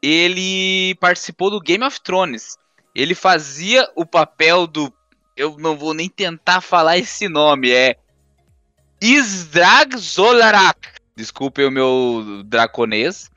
[0.02, 2.58] ele participou do Game of Thrones.
[2.96, 4.94] Ele fazia o papel do.
[5.36, 7.96] Eu não vou nem tentar falar esse nome, é.
[9.02, 10.90] Isdrag Zolarak.
[11.16, 13.30] Desculpe o meu draconês.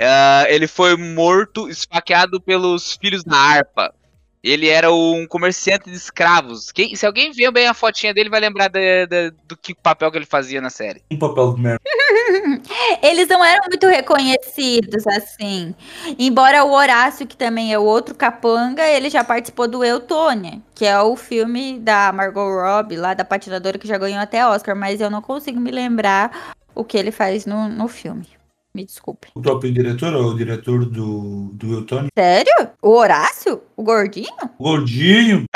[0.00, 3.92] Uh, ele foi morto, esfaqueado pelos filhos da harpa.
[4.42, 6.70] Ele era um comerciante de escravos.
[6.70, 10.10] Quem, se alguém ver bem a fotinha dele, vai lembrar de, de, do que papel
[10.10, 11.02] que ele fazia na série.
[11.10, 11.80] Um papel de merda.
[13.02, 15.74] Eles não eram muito reconhecidos, assim.
[16.18, 20.84] Embora o Horácio, que também é o outro capanga, ele já participou do Eutônia, que
[20.84, 25.00] é o filme da Margot Robbie, lá da patinadora, que já ganhou até Oscar, mas
[25.00, 28.37] eu não consigo me lembrar o que ele faz no, no filme.
[28.78, 29.26] Me desculpe.
[29.34, 32.06] O próprio diretor, ou o diretor do, do Eutônio?
[32.16, 32.70] Sério?
[32.80, 33.60] O Horácio?
[33.76, 34.28] O gordinho?
[34.56, 35.44] O gordinho?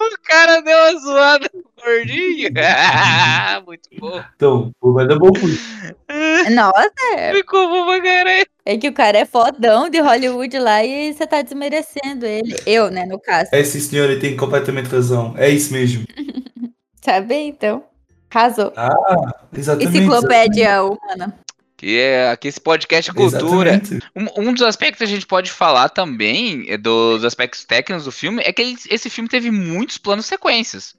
[0.00, 2.50] o cara deu uma zoada no gordinho.
[3.66, 4.22] Muito bom.
[4.36, 5.50] Então, vai dar bom por
[6.54, 7.34] Nossa.
[7.34, 8.46] Ficou bom pra caralho.
[8.64, 12.54] É que o cara é fodão de Hollywood lá e você tá desmerecendo ele.
[12.64, 13.50] Eu, né, no caso.
[13.52, 15.34] É sim, senhor, ele tem completamente razão.
[15.36, 16.04] É isso mesmo.
[17.00, 17.82] tá bem, então.
[18.32, 18.72] Casou.
[18.74, 18.90] Ah,
[19.52, 19.98] exatamente.
[19.98, 20.98] Enciclopédia exatamente.
[21.04, 21.38] humana.
[21.76, 23.82] Que é aqui esse podcast é cultura.
[24.16, 28.12] Um, um, dos aspectos que a gente pode falar também, é dos aspectos técnicos do
[28.12, 30.94] filme, é que ele, esse filme teve muitos planos sequências.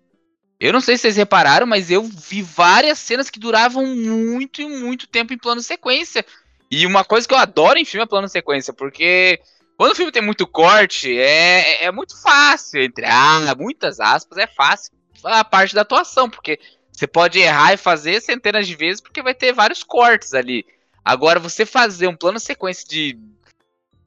[0.60, 4.67] Eu não sei se vocês repararam, mas eu vi várias cenas que duravam muito e
[4.67, 6.24] muito tempo em plano sequência.
[6.69, 9.39] E uma coisa que eu adoro em filme é plano sequência, porque
[9.76, 14.46] quando o filme tem muito corte, é, é muito fácil, entre ah, muitas aspas, é
[14.46, 14.91] fácil
[15.24, 16.60] a parte da atuação, porque
[16.93, 20.65] você pode errar e fazer centenas de vezes porque vai ter vários cortes ali.
[21.03, 23.19] Agora, você fazer um plano sequência de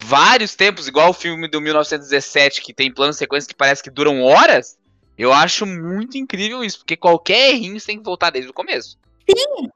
[0.01, 4.23] vários tempos, igual o filme do 1917, que tem plano sequência que parece que duram
[4.23, 4.79] horas,
[5.19, 8.97] eu acho muito incrível isso, porque qualquer errinho você tem que voltar desde o começo.
[9.29, 9.71] Sim!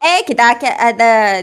[0.00, 0.54] É, que dá,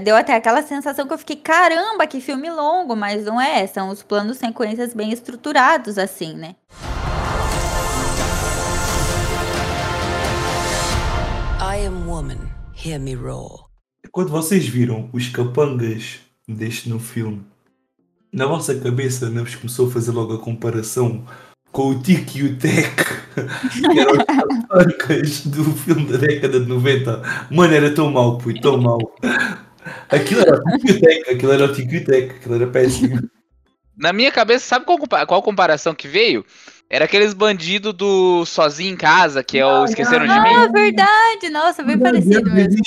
[0.02, 3.90] deu até aquela sensação que eu fiquei, caramba, que filme longo, mas não é, são
[3.90, 6.56] os planos sequências bem estruturados, assim, né?
[11.86, 13.66] Am woman, hear me roar.
[14.12, 17.46] Quando vocês viram os capangas deste no filme,
[18.34, 21.24] na vossa cabeça não vos começou a fazer logo a comparação
[21.72, 22.96] com o Tic e o Tec,
[23.92, 27.22] que eram os capangas do filme da década de 90.
[27.52, 29.00] Mano, era tão mau, pui, tão mau.
[30.10, 32.56] Aquilo era o Tic e o Tec, aquilo era o Tic e o Tec, aquilo
[32.56, 33.30] era péssimo.
[33.96, 36.44] Na minha cabeça, sabe qual, qual comparação que veio?
[36.90, 40.56] Era aqueles bandidos do Sozinho em Casa, que é o Esqueceram de Mim.
[40.56, 41.50] Ah, verdade!
[41.50, 42.82] Nossa, bem parecido mesmo.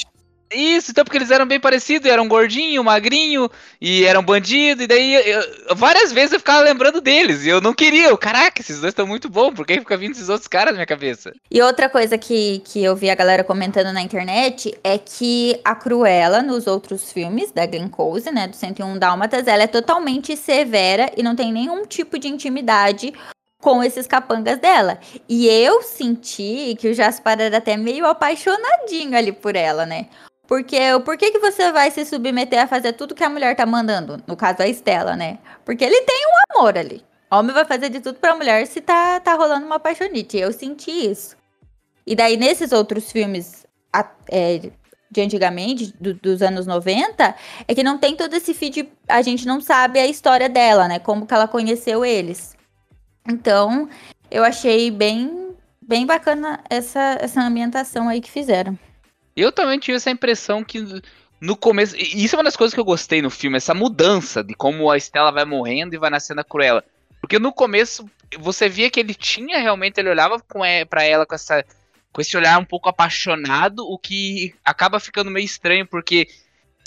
[0.52, 5.14] Isso, então porque eles eram bem parecidos, eram gordinho, magrinho, e eram bandido, e daí
[5.14, 8.92] eu, várias vezes eu ficava lembrando deles, e eu não queria, eu, caraca, esses dois
[8.92, 11.34] estão muito bons, por que fica vindo esses outros caras na minha cabeça?
[11.50, 15.74] E outra coisa que, que eu vi a galera comentando na internet é que a
[15.74, 21.12] Cruella, nos outros filmes da Glen Close, né, do 101 Dálmatas, ela é totalmente severa
[21.14, 23.12] e não tem nenhum tipo de intimidade
[23.60, 24.98] com esses capangas dela.
[25.28, 30.08] E eu senti que o Jaspar era até meio apaixonadinho ali por ela, né?
[30.46, 33.66] Porque por que, que você vai se submeter a fazer tudo que a mulher tá
[33.66, 34.22] mandando?
[34.26, 35.38] No caso, a Estela, né?
[35.64, 37.04] Porque ele tem um amor ali.
[37.30, 40.38] Homem vai fazer de tudo pra mulher se tá, tá rolando uma paixonite.
[40.38, 41.36] Eu senti isso.
[42.06, 43.66] E daí, nesses outros filmes
[44.30, 44.70] é,
[45.10, 47.34] de antigamente, do, dos anos 90,
[47.66, 48.90] é que não tem todo esse feed.
[49.06, 50.98] A gente não sabe a história dela, né?
[50.98, 52.56] Como que ela conheceu eles.
[53.26, 53.88] Então,
[54.31, 58.78] eu achei bem, bem bacana essa, essa ambientação aí que fizeram.
[59.37, 61.02] Eu também tive essa impressão que
[61.40, 61.96] no começo.
[61.96, 64.96] Isso é uma das coisas que eu gostei no filme, essa mudança de como a
[64.96, 66.85] Estela vai morrendo e vai nascendo a Cruella.
[67.20, 71.24] Porque no começo você via que ele tinha realmente, ele olhava com é, para ela
[71.24, 71.64] com essa
[72.12, 76.26] com esse olhar um pouco apaixonado, o que acaba ficando meio estranho, porque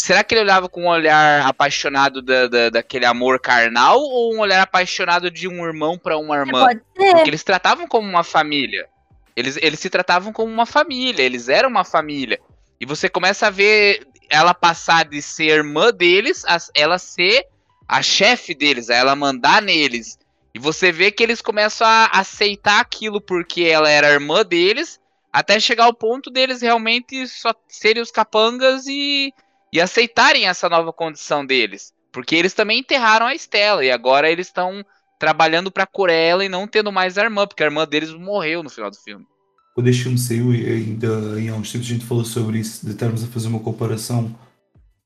[0.02, 4.40] será que ele olhava com um olhar apaixonado da, da, daquele amor carnal ou um
[4.40, 6.66] olhar apaixonado de um irmão para uma irmã?
[6.66, 7.12] Pode ser.
[7.12, 8.88] Porque eles tratavam como uma família.
[9.36, 12.40] Eles, eles se tratavam como uma família, eles eram uma família.
[12.80, 17.46] E você começa a ver ela passar de ser irmã deles a ela ser
[17.88, 20.18] a chefe deles, a ela mandar neles.
[20.54, 25.00] E você vê que eles começam a aceitar aquilo porque ela era irmã deles,
[25.32, 29.34] até chegar ao ponto deles realmente só serem os capangas e,
[29.72, 31.94] e aceitarem essa nova condição deles.
[32.12, 34.86] Porque eles também enterraram a Estela e agora eles estão
[35.18, 38.70] trabalhando pra Corella e não tendo mais a irmã, porque a irmã deles morreu no
[38.70, 39.26] final do filme.
[39.74, 42.92] Quando este filme saiu, ainda em há uns tempos a gente falou sobre isso, de
[42.92, 44.36] estarmos a fazer uma comparação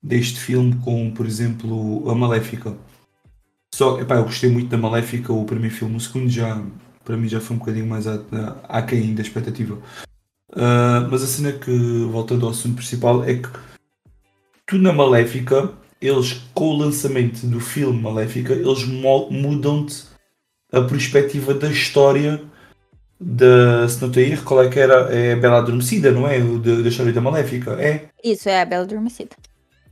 [0.02, 2.76] deste filme com, por exemplo, a Maléfica.
[3.74, 6.60] Só, eu gostei muito da Maléfica, o primeiro filme, o segundo já,
[7.04, 8.06] para mim já foi um bocadinho mais
[8.68, 9.78] aquém da expectativa.
[10.50, 11.70] Uh, mas a cena que,
[12.10, 13.48] voltando ao assunto principal, é que
[14.66, 20.04] tu na Maléfica, eles com o lançamento do filme Maléfica, eles mudam-te
[20.72, 22.42] a perspectiva da história
[23.18, 25.14] da, se não tenho erro, qual é que era?
[25.14, 26.38] É a Bela Adormecida, não é?
[26.40, 28.08] Da, da história da Maléfica, é?
[28.22, 29.34] Isso, é a Bela Adormecida.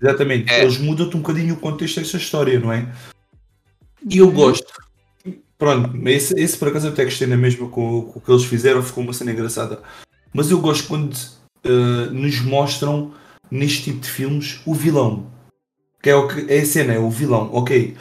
[0.02, 0.62] Exatamente, é.
[0.62, 2.87] eles mudam-te um bocadinho o contexto dessa história, não é?
[4.10, 4.72] E eu gosto.
[5.56, 8.44] Pronto, esse, esse por acaso eu até gostei na mesma com, com o que eles
[8.44, 9.80] fizeram, ficou uma cena engraçada.
[10.34, 13.14] Mas eu gosto quando uh, nos mostram
[13.50, 15.26] neste tipo de filmes o vilão.
[16.02, 17.96] Que é, o que, é a cena, é o vilão, ok.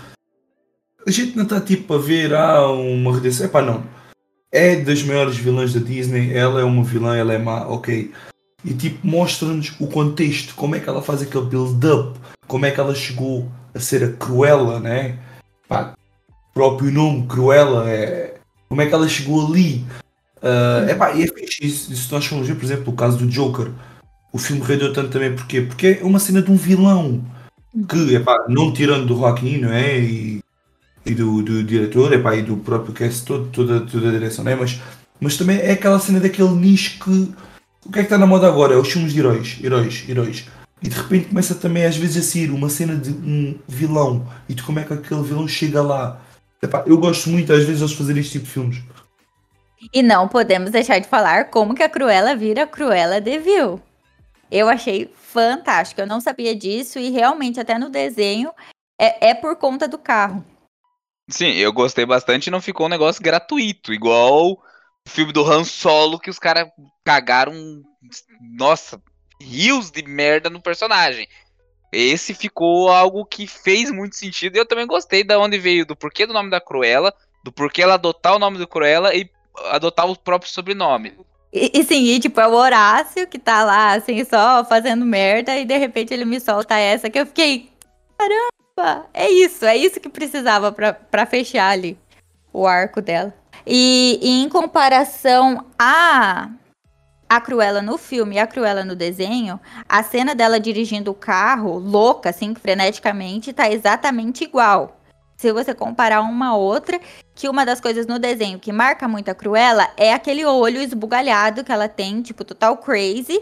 [1.06, 3.46] A gente não está tipo a ver ah, uma redenção.
[3.46, 3.84] Epá, não.
[4.52, 8.12] É das maiores vilãs da Disney, ela é uma vilã, ela é má, ok.
[8.64, 12.80] E tipo, mostra-nos o contexto, como é que ela faz aquele build-up, como é que
[12.80, 15.18] ela chegou a ser a Cruella, né?
[15.68, 15.96] Pá,
[16.54, 18.36] próprio nome, Cruella, é...
[18.70, 19.86] como é que ela chegou ali.
[20.38, 23.72] Uh, epá, e é fixe, isso, nós formos ver, por exemplo, o caso do Joker,
[24.34, 25.62] o filme rendeu tanto também, porquê?
[25.62, 27.24] Porque é uma cena de um vilão,
[27.88, 30.00] que, epá, não tirando do Joaquim, não é?
[30.00, 30.44] E,
[31.06, 34.52] e do, do diretor, epá, e do próprio cast, todo, toda, toda a direção, não
[34.52, 34.56] é?
[34.56, 34.82] Mas,
[35.20, 37.32] mas também é aquela cena daquele nicho que
[37.86, 38.74] o que é que está na moda agora?
[38.74, 40.46] É os filmes de heróis, heróis, heróis.
[40.82, 44.54] E de repente começa também às vezes a sair uma cena de um vilão e
[44.54, 46.20] de como é que aquele vilão chega lá.
[46.62, 48.82] Epá, eu gosto muito às vezes de fazer este tipo de filmes.
[49.94, 53.82] E não podemos deixar de falar como que a Cruella vira Cruella de Vil.
[54.54, 58.54] Eu achei fantástico, eu não sabia disso e realmente até no desenho
[59.02, 60.46] é, é por conta do carro.
[61.28, 64.60] Sim, eu gostei bastante não ficou um negócio gratuito, igual o
[65.10, 66.70] filme do Han Solo que os caras
[67.04, 67.56] cagaram,
[68.56, 69.02] nossa,
[69.42, 71.28] rios de merda no personagem.
[71.92, 75.96] Esse ficou algo que fez muito sentido e eu também gostei da onde veio, do
[75.96, 77.12] porquê do nome da Cruella,
[77.44, 79.28] do porquê ela adotar o nome do Cruella e
[79.72, 81.18] adotar o próprio sobrenome.
[81.54, 85.56] E, e sim, e, tipo, é o Horácio que tá lá, assim, só fazendo merda,
[85.56, 87.70] e de repente ele me solta essa que eu fiquei.
[88.18, 89.06] Caramba!
[89.14, 91.96] É isso, é isso que precisava para fechar ali
[92.52, 93.34] o arco dela.
[93.68, 96.50] E, e em comparação a
[97.30, 101.80] a Cruella no filme e a Cruella no desenho, a cena dela dirigindo o carro,
[101.80, 105.00] louca, assim, freneticamente, tá exatamente igual.
[105.44, 106.98] Se você comparar uma a outra,
[107.36, 111.66] que uma das coisas no desenho que marca muito a Cruella é aquele olho esbugalhado
[111.66, 113.42] que ela tem, tipo, total crazy,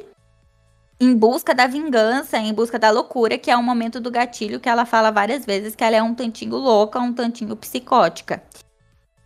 [0.99, 4.67] em busca da vingança, em busca da loucura, que é o momento do gatilho que
[4.67, 8.41] ela fala várias vezes que ela é um tantinho louca, um tantinho psicótica.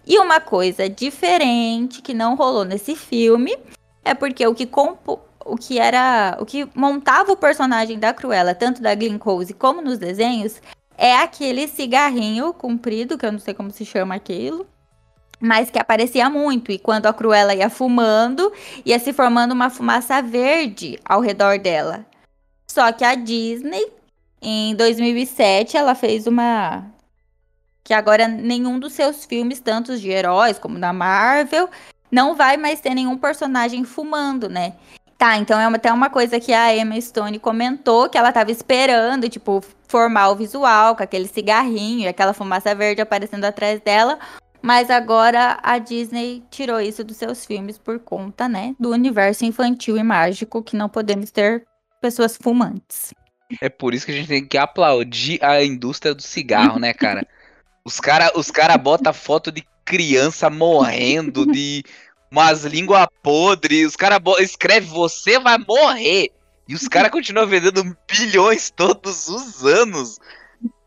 [0.05, 3.57] E uma coisa diferente que não rolou nesse filme
[4.03, 8.53] é porque o que compo o que era o que montava o personagem da Cruella,
[8.53, 10.59] tanto da Glenn Close como nos desenhos,
[10.97, 14.67] é aquele cigarrinho comprido, que eu não sei como se chama aquilo,
[15.39, 16.71] mas que aparecia muito.
[16.71, 18.51] E quando a Cruella ia fumando,
[18.85, 22.05] ia se formando uma fumaça verde ao redor dela.
[22.67, 23.87] Só que a Disney,
[24.41, 26.85] em 2007, ela fez uma
[27.83, 31.69] que agora nenhum dos seus filmes, tanto de heróis como da Marvel,
[32.11, 34.73] não vai mais ter nenhum personagem fumando, né?
[35.17, 39.29] Tá, então é até uma coisa que a Emma Stone comentou que ela tava esperando,
[39.29, 44.19] tipo, formar o visual com aquele cigarrinho e aquela fumaça verde aparecendo atrás dela.
[44.61, 49.95] Mas agora a Disney tirou isso dos seus filmes por conta, né, do universo infantil
[49.97, 51.63] e mágico que não podemos ter
[52.01, 53.13] pessoas fumantes.
[53.61, 57.27] É por isso que a gente tem que aplaudir a indústria do cigarro, né, cara?
[57.83, 61.83] Os cara, os cara bota foto de criança morrendo, de
[62.31, 63.89] umas línguas podres.
[63.89, 66.31] Os cara escreve você vai morrer.
[66.67, 70.17] E os caras continuam vendendo bilhões todos os anos.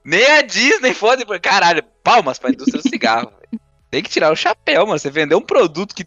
[0.04, 1.24] Nem a Disney pode.
[1.40, 3.32] Caralho, palmas pra indústria do cigarro.
[3.90, 4.98] Tem que tirar o chapéu, mano.
[4.98, 6.04] Você vendeu um produto que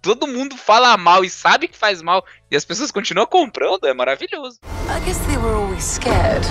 [0.00, 2.24] todo mundo fala mal e sabe que faz mal.
[2.50, 3.86] E as pessoas continuam comprando.
[3.86, 4.60] É maravilhoso.
[4.64, 6.44] I guess they were always scared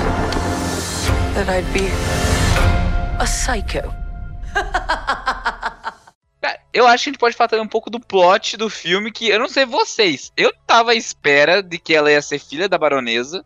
[1.36, 1.88] that I'd be
[3.20, 3.93] a psycho.
[6.72, 9.30] Eu acho que a gente pode falar também um pouco do plot do filme, que
[9.30, 10.32] eu não sei vocês.
[10.38, 13.44] Eu tava à espera de que ela ia ser filha da baronesa.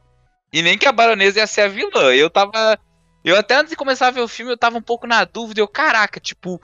[0.51, 2.13] E nem que a baronesa ia ser a vilã.
[2.13, 2.77] Eu tava.
[3.23, 5.61] Eu até antes de começar a ver o filme, eu tava um pouco na dúvida.
[5.61, 6.59] Eu, caraca, tipo.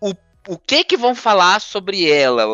[0.00, 0.14] O,
[0.48, 2.46] o que que vão falar sobre ela?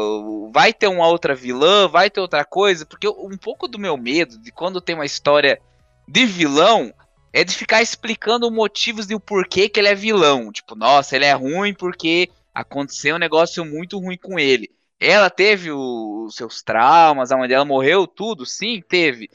[0.52, 1.86] Vai ter uma outra vilã?
[1.86, 2.84] Vai ter outra coisa?
[2.84, 5.60] Porque um pouco do meu medo de quando tem uma história
[6.06, 6.92] de vilão
[7.32, 10.50] é de ficar explicando motivos de o porquê que ele é vilão.
[10.50, 14.70] Tipo, nossa, ele é ruim porque aconteceu um negócio muito ruim com ele.
[15.00, 19.30] Ela teve os seus traumas, a mãe dela morreu, tudo, sim, teve.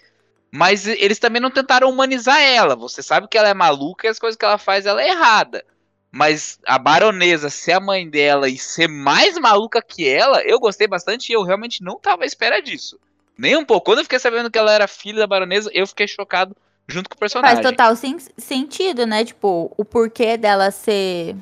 [0.52, 2.76] Mas eles também não tentaram humanizar ela.
[2.76, 5.66] Você sabe que ela é maluca e as coisas que ela faz ela é errada.
[6.12, 10.88] Mas a baronesa ser a mãe dela e ser mais maluca que ela, eu gostei
[10.88, 13.00] bastante e eu realmente não tava à espera disso.
[13.36, 13.86] Nem um pouco.
[13.86, 16.56] Quando eu fiquei sabendo que ela era filha da baronesa, eu fiquei chocado
[16.88, 17.58] junto com o personagem.
[17.58, 19.26] Faz total sen- sentido, né?
[19.26, 21.36] Tipo, o porquê dela ser.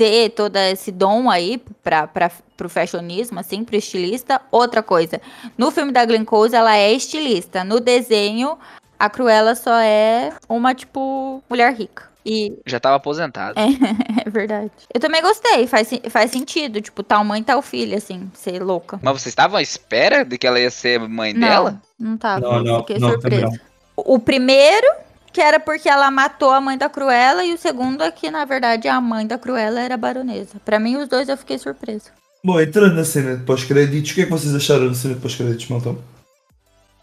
[0.00, 4.40] Ter todo esse dom aí pra, pra, pro fashionismo, assim, pro estilista.
[4.50, 5.20] Outra coisa,
[5.58, 7.62] no filme da Glenn Close, ela é estilista.
[7.64, 8.56] No desenho,
[8.98, 12.08] a Cruella só é uma, tipo, mulher rica.
[12.24, 13.60] E Já tava aposentado.
[14.24, 14.70] é verdade.
[14.92, 16.80] Eu também gostei, faz, faz sentido.
[16.80, 18.98] Tipo, tal mãe, tal filha, assim, ser louca.
[19.02, 21.82] Mas vocês estavam à espera de que ela ia ser mãe Não, dela?
[21.98, 22.40] não tava.
[22.40, 23.60] Não, não, Fiquei não, surpresa.
[23.94, 24.86] O primeiro,
[25.32, 28.44] que era porque ela matou a mãe da Cruella, e o segundo é que, na
[28.44, 30.60] verdade, a mãe da Cruella era a baronesa.
[30.64, 32.10] Pra mim, os dois eu fiquei surpresa.
[32.42, 35.20] Bom, entrando na cena de pós-créditos, o que é que vocês acharam da cena de
[35.20, 35.98] pós-créditos, Maltão?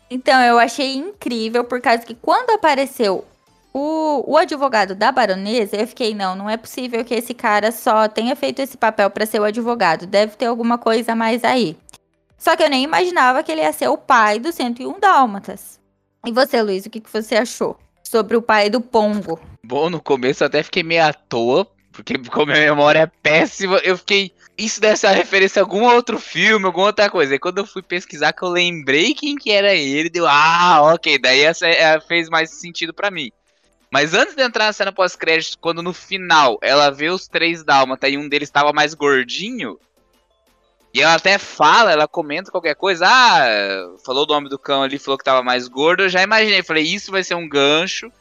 [0.10, 3.24] Então, eu achei incrível, por causa que quando apareceu
[3.74, 8.08] o, o advogado da baronesa, eu fiquei, não, não é possível que esse cara só
[8.08, 10.08] tenha feito esse papel pra ser o advogado.
[10.08, 11.78] Deve ter alguma coisa a mais aí.
[12.38, 15.80] Só que eu nem imaginava que ele ia ser o pai do 101 Dálmatas.
[16.26, 17.78] E você, Luiz, o que, que você achou
[18.08, 19.40] sobre o pai do Pongo?
[19.64, 23.98] Bom, no começo até fiquei meio à toa, porque como minha memória é péssima, eu
[23.98, 24.32] fiquei.
[24.58, 27.36] Isso deve ser uma referência a algum outro filme, alguma outra coisa.
[27.36, 30.26] E quando eu fui pesquisar, que eu lembrei quem que era ele, deu.
[30.28, 33.32] Ah, ok, daí essa é, fez mais sentido pra mim.
[33.92, 38.10] Mas antes de entrar na cena pós-crédito, quando no final ela vê os três dálmata
[38.10, 39.80] e um deles estava mais gordinho,
[40.94, 44.98] e ela até fala, ela comenta qualquer coisa, ah, falou o nome do cão ali,
[44.98, 48.12] falou que tava mais gordo, eu já imaginei, falei, isso vai ser um gancho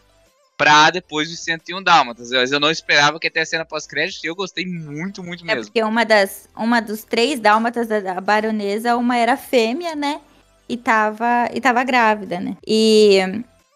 [0.56, 2.30] pra depois dos 101 Dálmatas.
[2.30, 5.44] Mas eu não esperava que ia ter a cena pós-crédito e eu gostei muito, muito
[5.44, 5.64] É mesmo.
[5.64, 10.20] porque uma das uma dos três dálmatas da, baronesa, uma era fêmea, né?
[10.68, 12.56] E tava, e tava grávida, né?
[12.66, 13.18] E,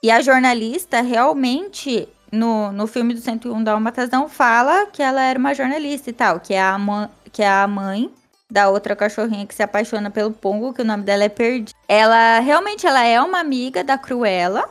[0.03, 5.39] e a jornalista realmente, no, no filme do 101 Dálmatas, não fala que ela era
[5.39, 6.77] uma jornalista e tal, que é a,
[7.31, 8.11] que é a mãe
[8.51, 11.75] da outra cachorrinha que se apaixona pelo Pongo, que o nome dela é Perdi.
[11.89, 14.69] Ela, realmente, ela é uma amiga da Cruella,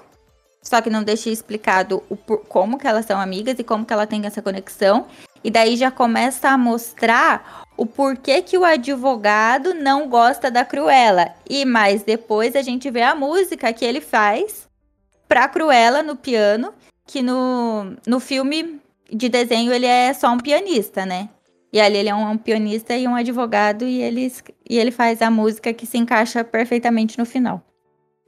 [0.62, 4.06] só que não deixei explicado o, como que elas são amigas e como que ela
[4.06, 5.08] tem essa conexão.
[5.42, 11.34] E daí já começa a mostrar o porquê que o advogado não gosta da Cruella.
[11.50, 14.68] E mais depois a gente vê a música que ele faz
[15.30, 16.74] pra Cruella no piano,
[17.08, 21.30] que no, no filme de desenho ele é só um pianista, né?
[21.72, 24.32] E ali ele é um, um pianista e um advogado e ele,
[24.68, 27.64] e ele faz a música que se encaixa perfeitamente no final.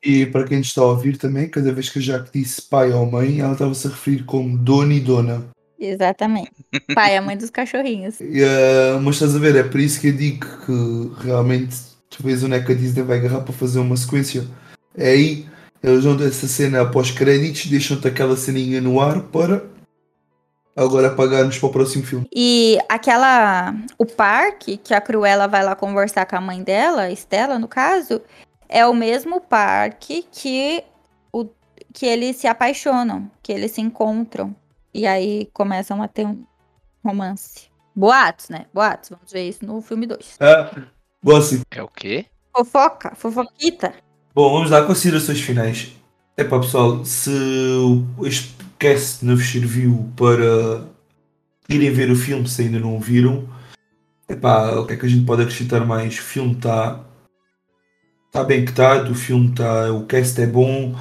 [0.04, 3.10] E para quem está a ouvir também, cada vez que a Jaque disse pai ou
[3.10, 5.46] mãe, ela estava-se a referir como dona e dona.
[5.80, 6.52] Exatamente.
[6.94, 8.22] Pai, a mãe dos cachorrinhos.
[8.22, 11.76] E, eh, mas estás a ver, é por isso que eu digo que realmente
[12.08, 14.46] talvez o NECA Disney vai agarrar para fazer uma sequência.
[14.96, 15.46] É aí,
[15.82, 19.64] eles vão essa cena após créditos, deixam-te aquela ceninha no ar para
[20.76, 22.28] agora apagar-nos para o próximo filme.
[22.34, 23.74] E aquela.
[23.98, 28.22] O parque que a Cruella vai lá conversar com a mãe dela, Estela, no caso,
[28.68, 30.84] é o mesmo parque que,
[31.32, 31.48] o,
[31.94, 34.56] que eles se apaixonam, que eles se encontram.
[34.94, 36.44] E aí começam a ter um
[37.04, 37.70] romance.
[37.96, 38.66] Boatos, né?
[38.74, 39.10] Boatos.
[39.10, 40.38] Vamos ver isso no filme 2.
[40.40, 40.72] Ah,
[41.22, 41.62] bom assim.
[41.72, 42.26] É o quê?
[42.56, 43.94] Fofoca, fofoquita.
[44.34, 45.94] Bom, vamos lá, considerações finais.
[46.38, 47.30] Epá pessoal, se
[48.82, 50.88] cast não vos serviu para
[51.70, 53.48] irem ver o filme se ainda não o viram,
[54.28, 56.18] epá, o que é que a gente pode acrescentar mais?
[56.18, 57.00] O filme está
[58.32, 60.96] tá bem que está, o filme está, o cast é bom,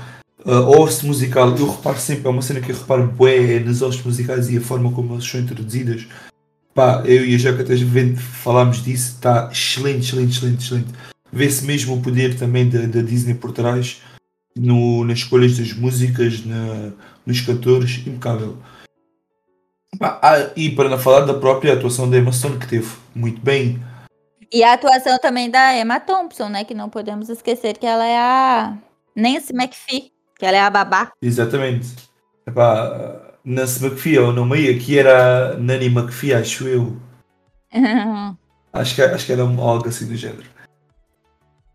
[0.44, 4.04] a host musical, eu reparo sempre, é uma cena que eu reparo bué nas hostes
[4.04, 6.06] musicais e a forma como elas são introduzidas.
[6.74, 7.74] Pá, eu e a Jaca até
[8.16, 10.92] falámos disso, está excelente, excelente, excelente, excelente
[11.32, 14.02] vê-se mesmo o poder também da, da Disney por trás.
[14.56, 16.92] no, nas escolhas das músicas, na,
[17.30, 18.58] nos cantores, impecável.
[20.00, 23.80] Ah, e para não falar da própria atuação da Emma Stone, que teve muito bem.
[24.52, 26.64] E a atuação também da Emma Thompson, né?
[26.64, 28.76] Que não podemos esquecer que ela é a
[29.14, 31.12] Nancy McPhee, que ela é a babá.
[31.22, 31.94] Exatamente.
[32.46, 36.96] Epá, Nancy McPhee, ou não meia, que era Nanny McPhee, acho eu.
[38.72, 40.48] acho, que, acho que era algo assim do género.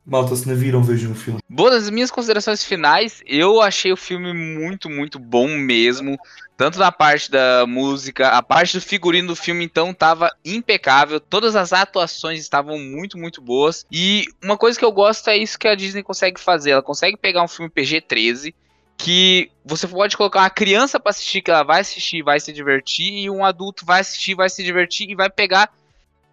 [0.05, 1.39] Malta, se não viram, vejam o filme.
[1.49, 6.15] Bom, nas minhas considerações finais, eu achei o filme muito, muito bom mesmo.
[6.55, 11.19] Tanto na parte da música, a parte do figurino do filme, então, tava impecável.
[11.19, 13.83] Todas as atuações estavam muito, muito boas.
[13.91, 16.71] E uma coisa que eu gosto é isso que a Disney consegue fazer.
[16.71, 18.53] Ela consegue pegar um filme PG-13,
[18.97, 23.11] que você pode colocar uma criança para assistir, que ela vai assistir, vai se divertir,
[23.11, 25.69] e um adulto vai assistir, vai se divertir e vai pegar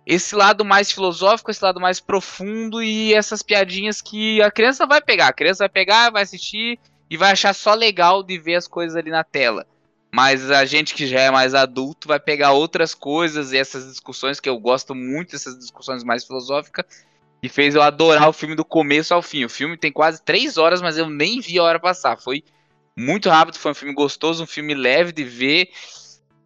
[0.07, 5.01] esse lado mais filosófico, esse lado mais profundo e essas piadinhas que a criança vai
[5.01, 5.29] pegar.
[5.29, 6.79] A criança vai pegar, vai assistir
[7.09, 9.67] e vai achar só legal de ver as coisas ali na tela.
[10.15, 14.41] Mas a gente que já é mais adulto vai pegar outras coisas e essas discussões
[14.41, 16.85] que eu gosto muito dessas discussões mais filosóficas
[17.43, 19.45] e fez eu adorar o filme do começo ao fim.
[19.45, 22.19] O filme tem quase três horas, mas eu nem vi a hora passar.
[22.19, 22.45] Foi
[22.97, 25.71] muito rápido, foi um filme gostoso, um filme leve de ver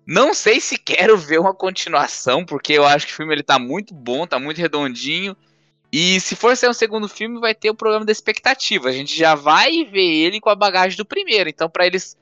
[0.07, 3.59] não sei se quero ver uma continuação, porque eu acho que o filme ele tá
[3.59, 5.37] muito bom, tá muito redondinho.
[5.93, 8.89] E se for ser um segundo filme, vai ter o problema da expectativa.
[8.89, 11.49] A gente já vai ver ele com a bagagem do primeiro.
[11.49, 12.17] Então, para eles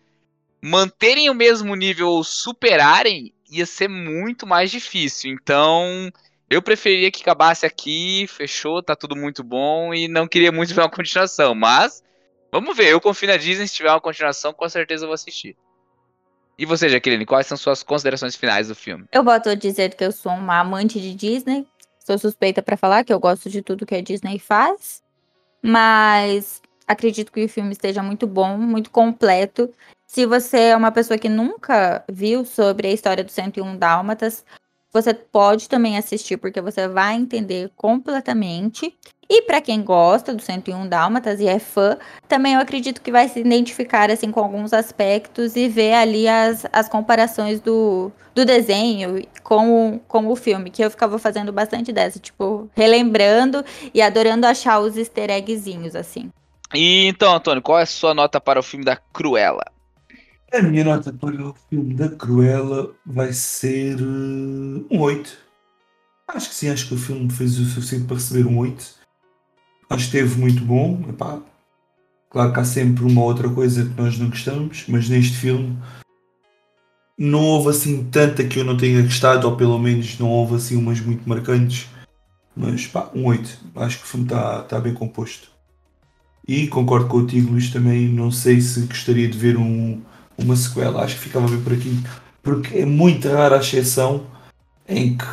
[0.63, 5.33] manterem o mesmo nível ou superarem, ia ser muito mais difícil.
[5.33, 6.11] Então,
[6.49, 10.83] eu preferia que acabasse aqui, fechou, tá tudo muito bom e não queria muito ver
[10.83, 11.55] uma continuação.
[11.55, 12.03] Mas,
[12.53, 12.89] vamos ver.
[12.89, 13.67] Eu confio na Disney.
[13.67, 15.57] Se tiver uma continuação, com certeza eu vou assistir.
[16.59, 19.05] E você, Jaqueline, quais são suas considerações finais do filme?
[19.13, 21.67] Eu boto dizer que eu sou uma amante de Disney.
[21.99, 25.03] Sou suspeita para falar que eu gosto de tudo que a Disney faz.
[25.63, 29.73] Mas acredito que o filme esteja muito bom, muito completo.
[30.07, 34.45] Se você é uma pessoa que nunca viu sobre a história do 101 Dálmatas,
[34.93, 38.97] você pode também assistir, porque você vai entender completamente.
[39.29, 41.97] E para quem gosta do 101 Dálmatas e é fã,
[42.29, 46.67] também eu acredito que vai se identificar assim com alguns aspectos e ver ali as,
[46.73, 52.19] as comparações do, do desenho com, com o filme, que eu ficava fazendo bastante dessa,
[52.19, 56.31] tipo, relembrando e adorando achar os easter eggzinhos, assim.
[56.75, 59.65] E então, Antônio, qual é a sua nota para o filme da Cruella?
[60.53, 65.37] A minha nota para o filme da Cruella vai ser uh, um 8.
[66.29, 69.04] Acho que sim, acho que o filme fez o suficiente para receber um 8.
[69.91, 71.05] Acho que esteve muito bom.
[71.09, 71.41] Epá,
[72.31, 75.79] claro que há sempre uma outra coisa que nós não gostamos, mas neste filme
[77.17, 80.77] não houve assim tanta que eu não tenha gostado, ou pelo menos não houve assim
[80.77, 81.89] umas muito marcantes.
[82.57, 83.59] Mas pá, um 8.
[83.77, 85.49] Acho que o filme está tá bem composto.
[86.47, 90.01] E concordo contigo, Luís, também não sei se gostaria de ver um,
[90.37, 91.03] uma sequela.
[91.03, 91.99] Acho que ficava bem por aqui.
[92.43, 94.27] Porque é muito rara a exceção
[94.87, 95.25] em que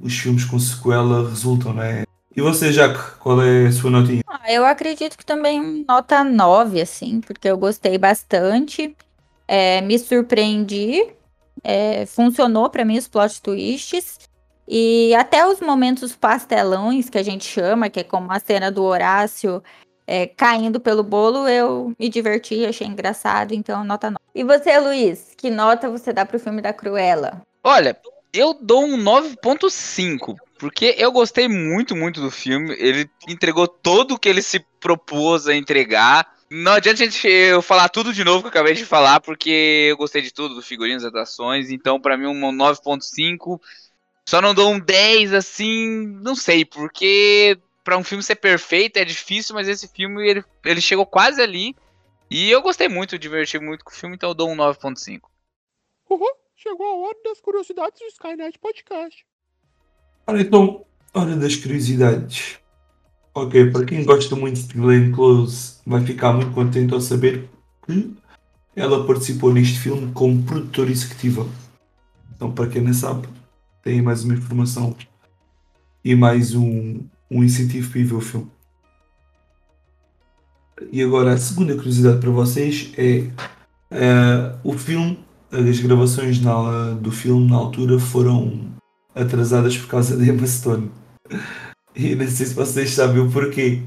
[0.00, 2.04] os filmes com sequela resultam, não é?
[2.40, 4.22] E você, Jaque, qual é a sua notinha?
[4.26, 8.96] Ah, eu acredito que também nota 9, assim, porque eu gostei bastante.
[9.46, 11.06] É, me surpreendi.
[11.62, 14.20] É, funcionou para mim os plot twists.
[14.66, 18.84] E até os momentos pastelões que a gente chama, que é como a cena do
[18.84, 19.62] Horácio
[20.06, 24.18] é, caindo pelo bolo, eu me diverti, achei engraçado, então nota 9.
[24.34, 27.42] E você, Luiz, que nota você dá pro filme da Cruella?
[27.62, 27.94] Olha,
[28.32, 32.74] eu dou um 9.5, porque eu gostei muito, muito do filme.
[32.78, 36.34] Ele entregou todo o que ele se propôs a entregar.
[36.50, 39.88] Não adianta a gente eu falar tudo de novo que eu acabei de falar, porque
[39.90, 41.70] eu gostei de tudo, do figurino, das atuações.
[41.70, 43.60] Então, para mim, um 9.5.
[44.28, 49.04] Só não dou um 10, assim, não sei, porque para um filme ser perfeito é
[49.04, 51.74] difícil, mas esse filme ele, ele chegou quase ali.
[52.30, 55.22] E eu gostei muito, diverti muito com o filme, então eu dou um 9.5.
[56.08, 59.24] Uhum, chegou a hora das curiosidades do Skynet Podcast.
[60.26, 60.84] Ora então,
[61.14, 62.58] hora das curiosidades.
[63.34, 67.48] Ok, para quem gosta muito de Glenn Close, vai ficar muito contente ao saber
[67.86, 68.14] que
[68.76, 71.46] ela participou neste filme como produtora executiva.
[72.36, 73.26] Então, para quem não sabe,
[73.82, 74.94] tem mais uma informação
[76.04, 77.00] e mais um,
[77.30, 78.50] um incentivo para ir ver o filme.
[80.92, 83.30] E agora a segunda curiosidade para vocês é
[83.90, 88.70] uh, o filme, as gravações na, do filme na altura foram
[89.14, 90.90] atrasadas por causa de Emma Stone.
[91.94, 93.82] E não sei se vocês sabem o porquê.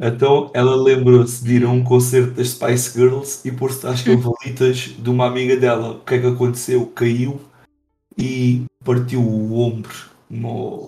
[0.00, 4.94] Então ela lembrou-se de ir a um concerto das Spice Girls e pôr-se às cavalitas
[4.98, 5.92] de uma amiga dela.
[5.92, 6.86] O que é que aconteceu?
[6.86, 7.40] Caiu
[8.18, 9.94] e partiu o ombro,
[10.28, 10.86] uma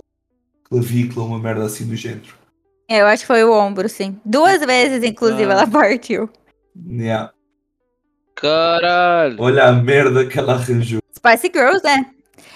[0.65, 2.35] clavícula, uma merda assim do género.
[2.89, 4.17] Eu acho que foi o ombro, sim.
[4.25, 5.53] Duas vezes, inclusive, Ah.
[5.53, 6.29] ela partiu.
[6.89, 7.31] Yeah.
[8.37, 9.35] Caralho.
[9.39, 11.01] Olha a merda que ela arranjou.
[11.15, 12.05] Spice Girls, né?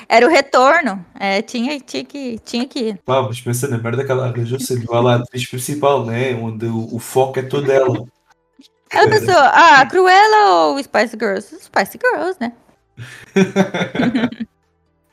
[0.07, 1.03] Era o retorno.
[1.19, 2.99] É, tinha, tinha, que, tinha que ir.
[3.03, 6.35] Pá, mas pensa na merda que ela arranjou sendo ela a atriz principal, né?
[6.35, 8.05] Onde o, o foco é todo dela.
[8.91, 11.47] Ela pensou, ah, Cruella ou Spice Girls?
[11.61, 12.53] Spice Girls, né?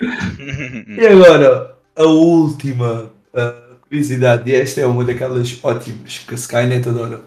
[0.01, 6.89] E agora, a última ah, curiosidade, e esta é uma daquelas ótimas que a Skynet
[6.89, 7.23] adora.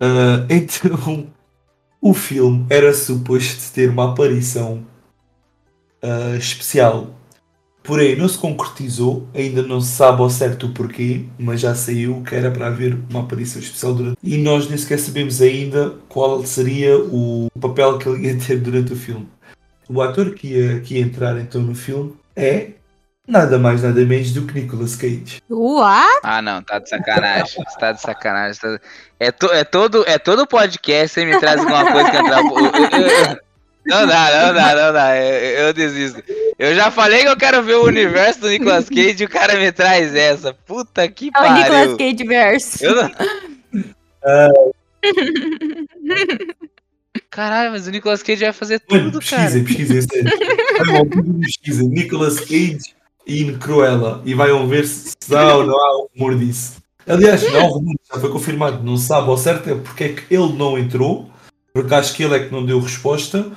[0.00, 1.28] Ah, então,
[2.00, 4.84] o filme era suposto ter uma aparição
[6.02, 7.18] ah, especial,
[7.82, 12.22] porém não se concretizou, ainda não se sabe ao certo o porquê, mas já saiu
[12.22, 14.18] que era para haver uma aparição especial durante.
[14.22, 18.92] E nós nem sequer sabemos ainda qual seria o papel que ele ia ter durante
[18.92, 19.26] o filme.
[19.88, 22.72] O ator que ia, que ia entrar então no filme é
[23.28, 25.42] nada mais nada menos do que Nicolas Cage.
[25.48, 26.20] What?
[26.22, 27.62] Ah, não, tá de sacanagem.
[27.64, 28.60] Você tá de sacanagem.
[28.60, 28.80] tá-
[29.20, 33.38] É, to- é, todo, é todo podcast você me traz alguma coisa que eu-
[33.86, 35.16] Não dá, não dá, não dá.
[35.16, 36.22] Eu, eu desisto.
[36.58, 39.54] Eu já falei que eu quero ver o universo do Nicolas Cage e o cara
[39.58, 40.52] me traz essa.
[40.52, 41.96] Puta que É o Nicolas pariu.
[41.96, 42.84] Cage verso.
[42.84, 43.10] Eu não...
[47.30, 49.48] Caralho, mas o Nicolas Cage vai fazer Mano, tudo, cara.
[49.50, 49.64] sério.
[50.86, 52.94] Vai ao Google e pesquisem Nicolas Cage
[53.28, 56.78] e Cruella e vão ver se se há ou não há um rumor disso.
[57.06, 58.82] Aliás, não há um rumor, já foi confirmado.
[58.82, 61.30] Não se sabe ao certo é porque é que ele não entrou,
[61.72, 63.52] porque acho que ele é que não deu resposta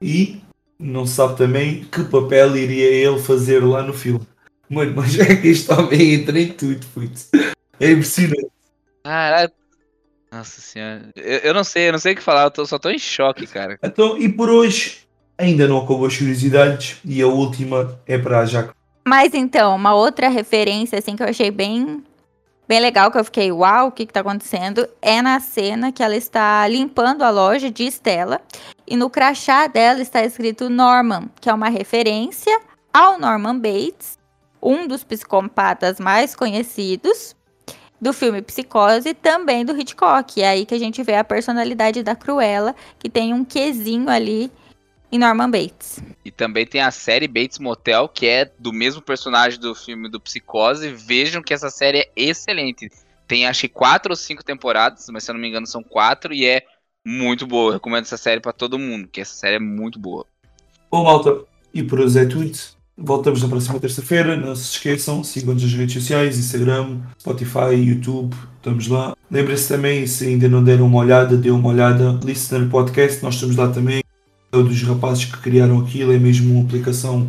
[0.00, 0.40] e
[0.78, 4.26] não se sabe também que papel iria ele fazer lá no filme.
[4.68, 7.28] Mano, mas é que este homem entra em tudo, putz.
[7.78, 8.48] É impressionante.
[9.04, 9.52] Caralho.
[10.32, 11.10] Nossa senhora.
[11.14, 12.44] Eu, eu não sei, eu não sei o que falar.
[12.44, 13.78] Eu tô- só tô em choque, cara.
[13.82, 14.98] Então, e por hoje
[15.36, 18.72] ainda não acabou as curiosidades e a última é para a Jaque.
[19.04, 22.02] Mas então, uma outra referência, assim, que eu achei bem,
[22.68, 24.88] bem legal, que eu fiquei, uau, o que que tá acontecendo?
[25.00, 28.40] É na cena que ela está limpando a loja de Stella
[28.86, 32.60] e no crachá dela está escrito Norman, que é uma referência
[32.92, 34.18] ao Norman Bates,
[34.62, 37.34] um dos psicopatas mais conhecidos
[38.00, 40.42] do filme Psicose, também do Hitchcock.
[40.42, 44.50] É aí que a gente vê a personalidade da Cruella, que tem um quesinho ali
[45.12, 46.02] em Norman Bates.
[46.24, 50.18] E também tem a série Bates Motel, que é do mesmo personagem do filme do
[50.18, 50.88] Psicose.
[50.88, 52.90] Vejam que essa série é excelente.
[53.28, 56.32] Tem acho que quatro ou cinco temporadas, mas se eu não me engano são quatro,
[56.32, 56.62] e é
[57.06, 57.70] muito boa.
[57.70, 60.24] Eu recomendo essa série pra todo mundo, que essa série é muito boa.
[60.90, 61.44] Bom, malta,
[61.74, 62.52] e por hoje é tudo.
[62.96, 64.36] Voltamos na próxima terça-feira.
[64.36, 68.36] Não se esqueçam, sigam-nos nas redes sociais, Instagram, Spotify, YouTube.
[68.56, 69.16] Estamos lá.
[69.30, 72.18] Lembrem-se também, se ainda não deram uma olhada, dê uma olhada.
[72.22, 74.01] Listener Podcast, nós estamos lá também.
[74.54, 77.26] É dos rapazes que criaram aquilo, é mesmo uma aplicação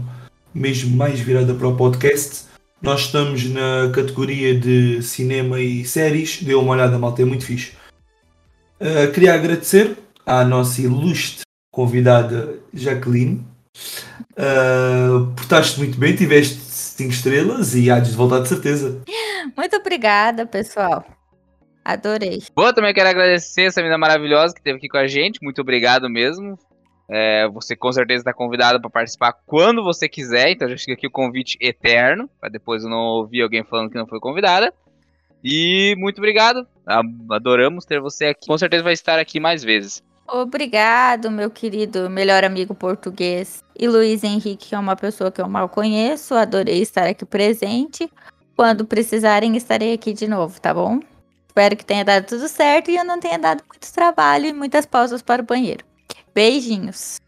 [0.53, 2.47] mesmo mais virada para o podcast.
[2.81, 6.43] Nós estamos na categoria de cinema e séries.
[6.43, 7.71] Dê uma olhada, malta, é muito fixe.
[8.77, 13.41] Uh, queria agradecer à nossa ilustre convidada Jacqueline.
[14.33, 19.01] Uh, portaste muito bem, tiveste 5 estrelas e há de voltar de certeza.
[19.55, 21.05] Muito obrigada, pessoal.
[21.85, 22.43] Adorei.
[22.53, 25.39] Bom, também quero agradecer essa menina maravilhosa que esteve aqui com a gente.
[25.41, 26.59] Muito obrigado mesmo.
[27.09, 30.51] É, você com certeza está convidado para participar quando você quiser.
[30.51, 32.29] Então já fica aqui o convite eterno.
[32.39, 34.73] Para depois eu não ouvir alguém falando que não foi convidada.
[35.43, 36.65] E muito obrigado.
[37.29, 38.47] Adoramos ter você aqui.
[38.47, 40.01] Com certeza vai estar aqui mais vezes.
[40.25, 43.63] Obrigado, meu querido melhor amigo português.
[43.77, 46.33] E Luiz Henrique, que é uma pessoa que eu mal conheço.
[46.33, 48.09] Adorei estar aqui presente.
[48.55, 50.99] Quando precisarem, estarei aqui de novo, tá bom?
[51.47, 54.85] Espero que tenha dado tudo certo e eu não tenha dado muito trabalho e muitas
[54.85, 55.83] pausas para o banheiro.
[56.33, 57.19] Beijinhos.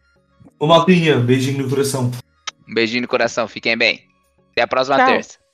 [0.60, 2.12] Ô Maltinha, beijinho no coração.
[2.68, 3.48] Um beijinho no coração.
[3.48, 4.04] Fiquem bem.
[4.52, 5.08] Até a próxima Tchau.
[5.08, 5.45] terça.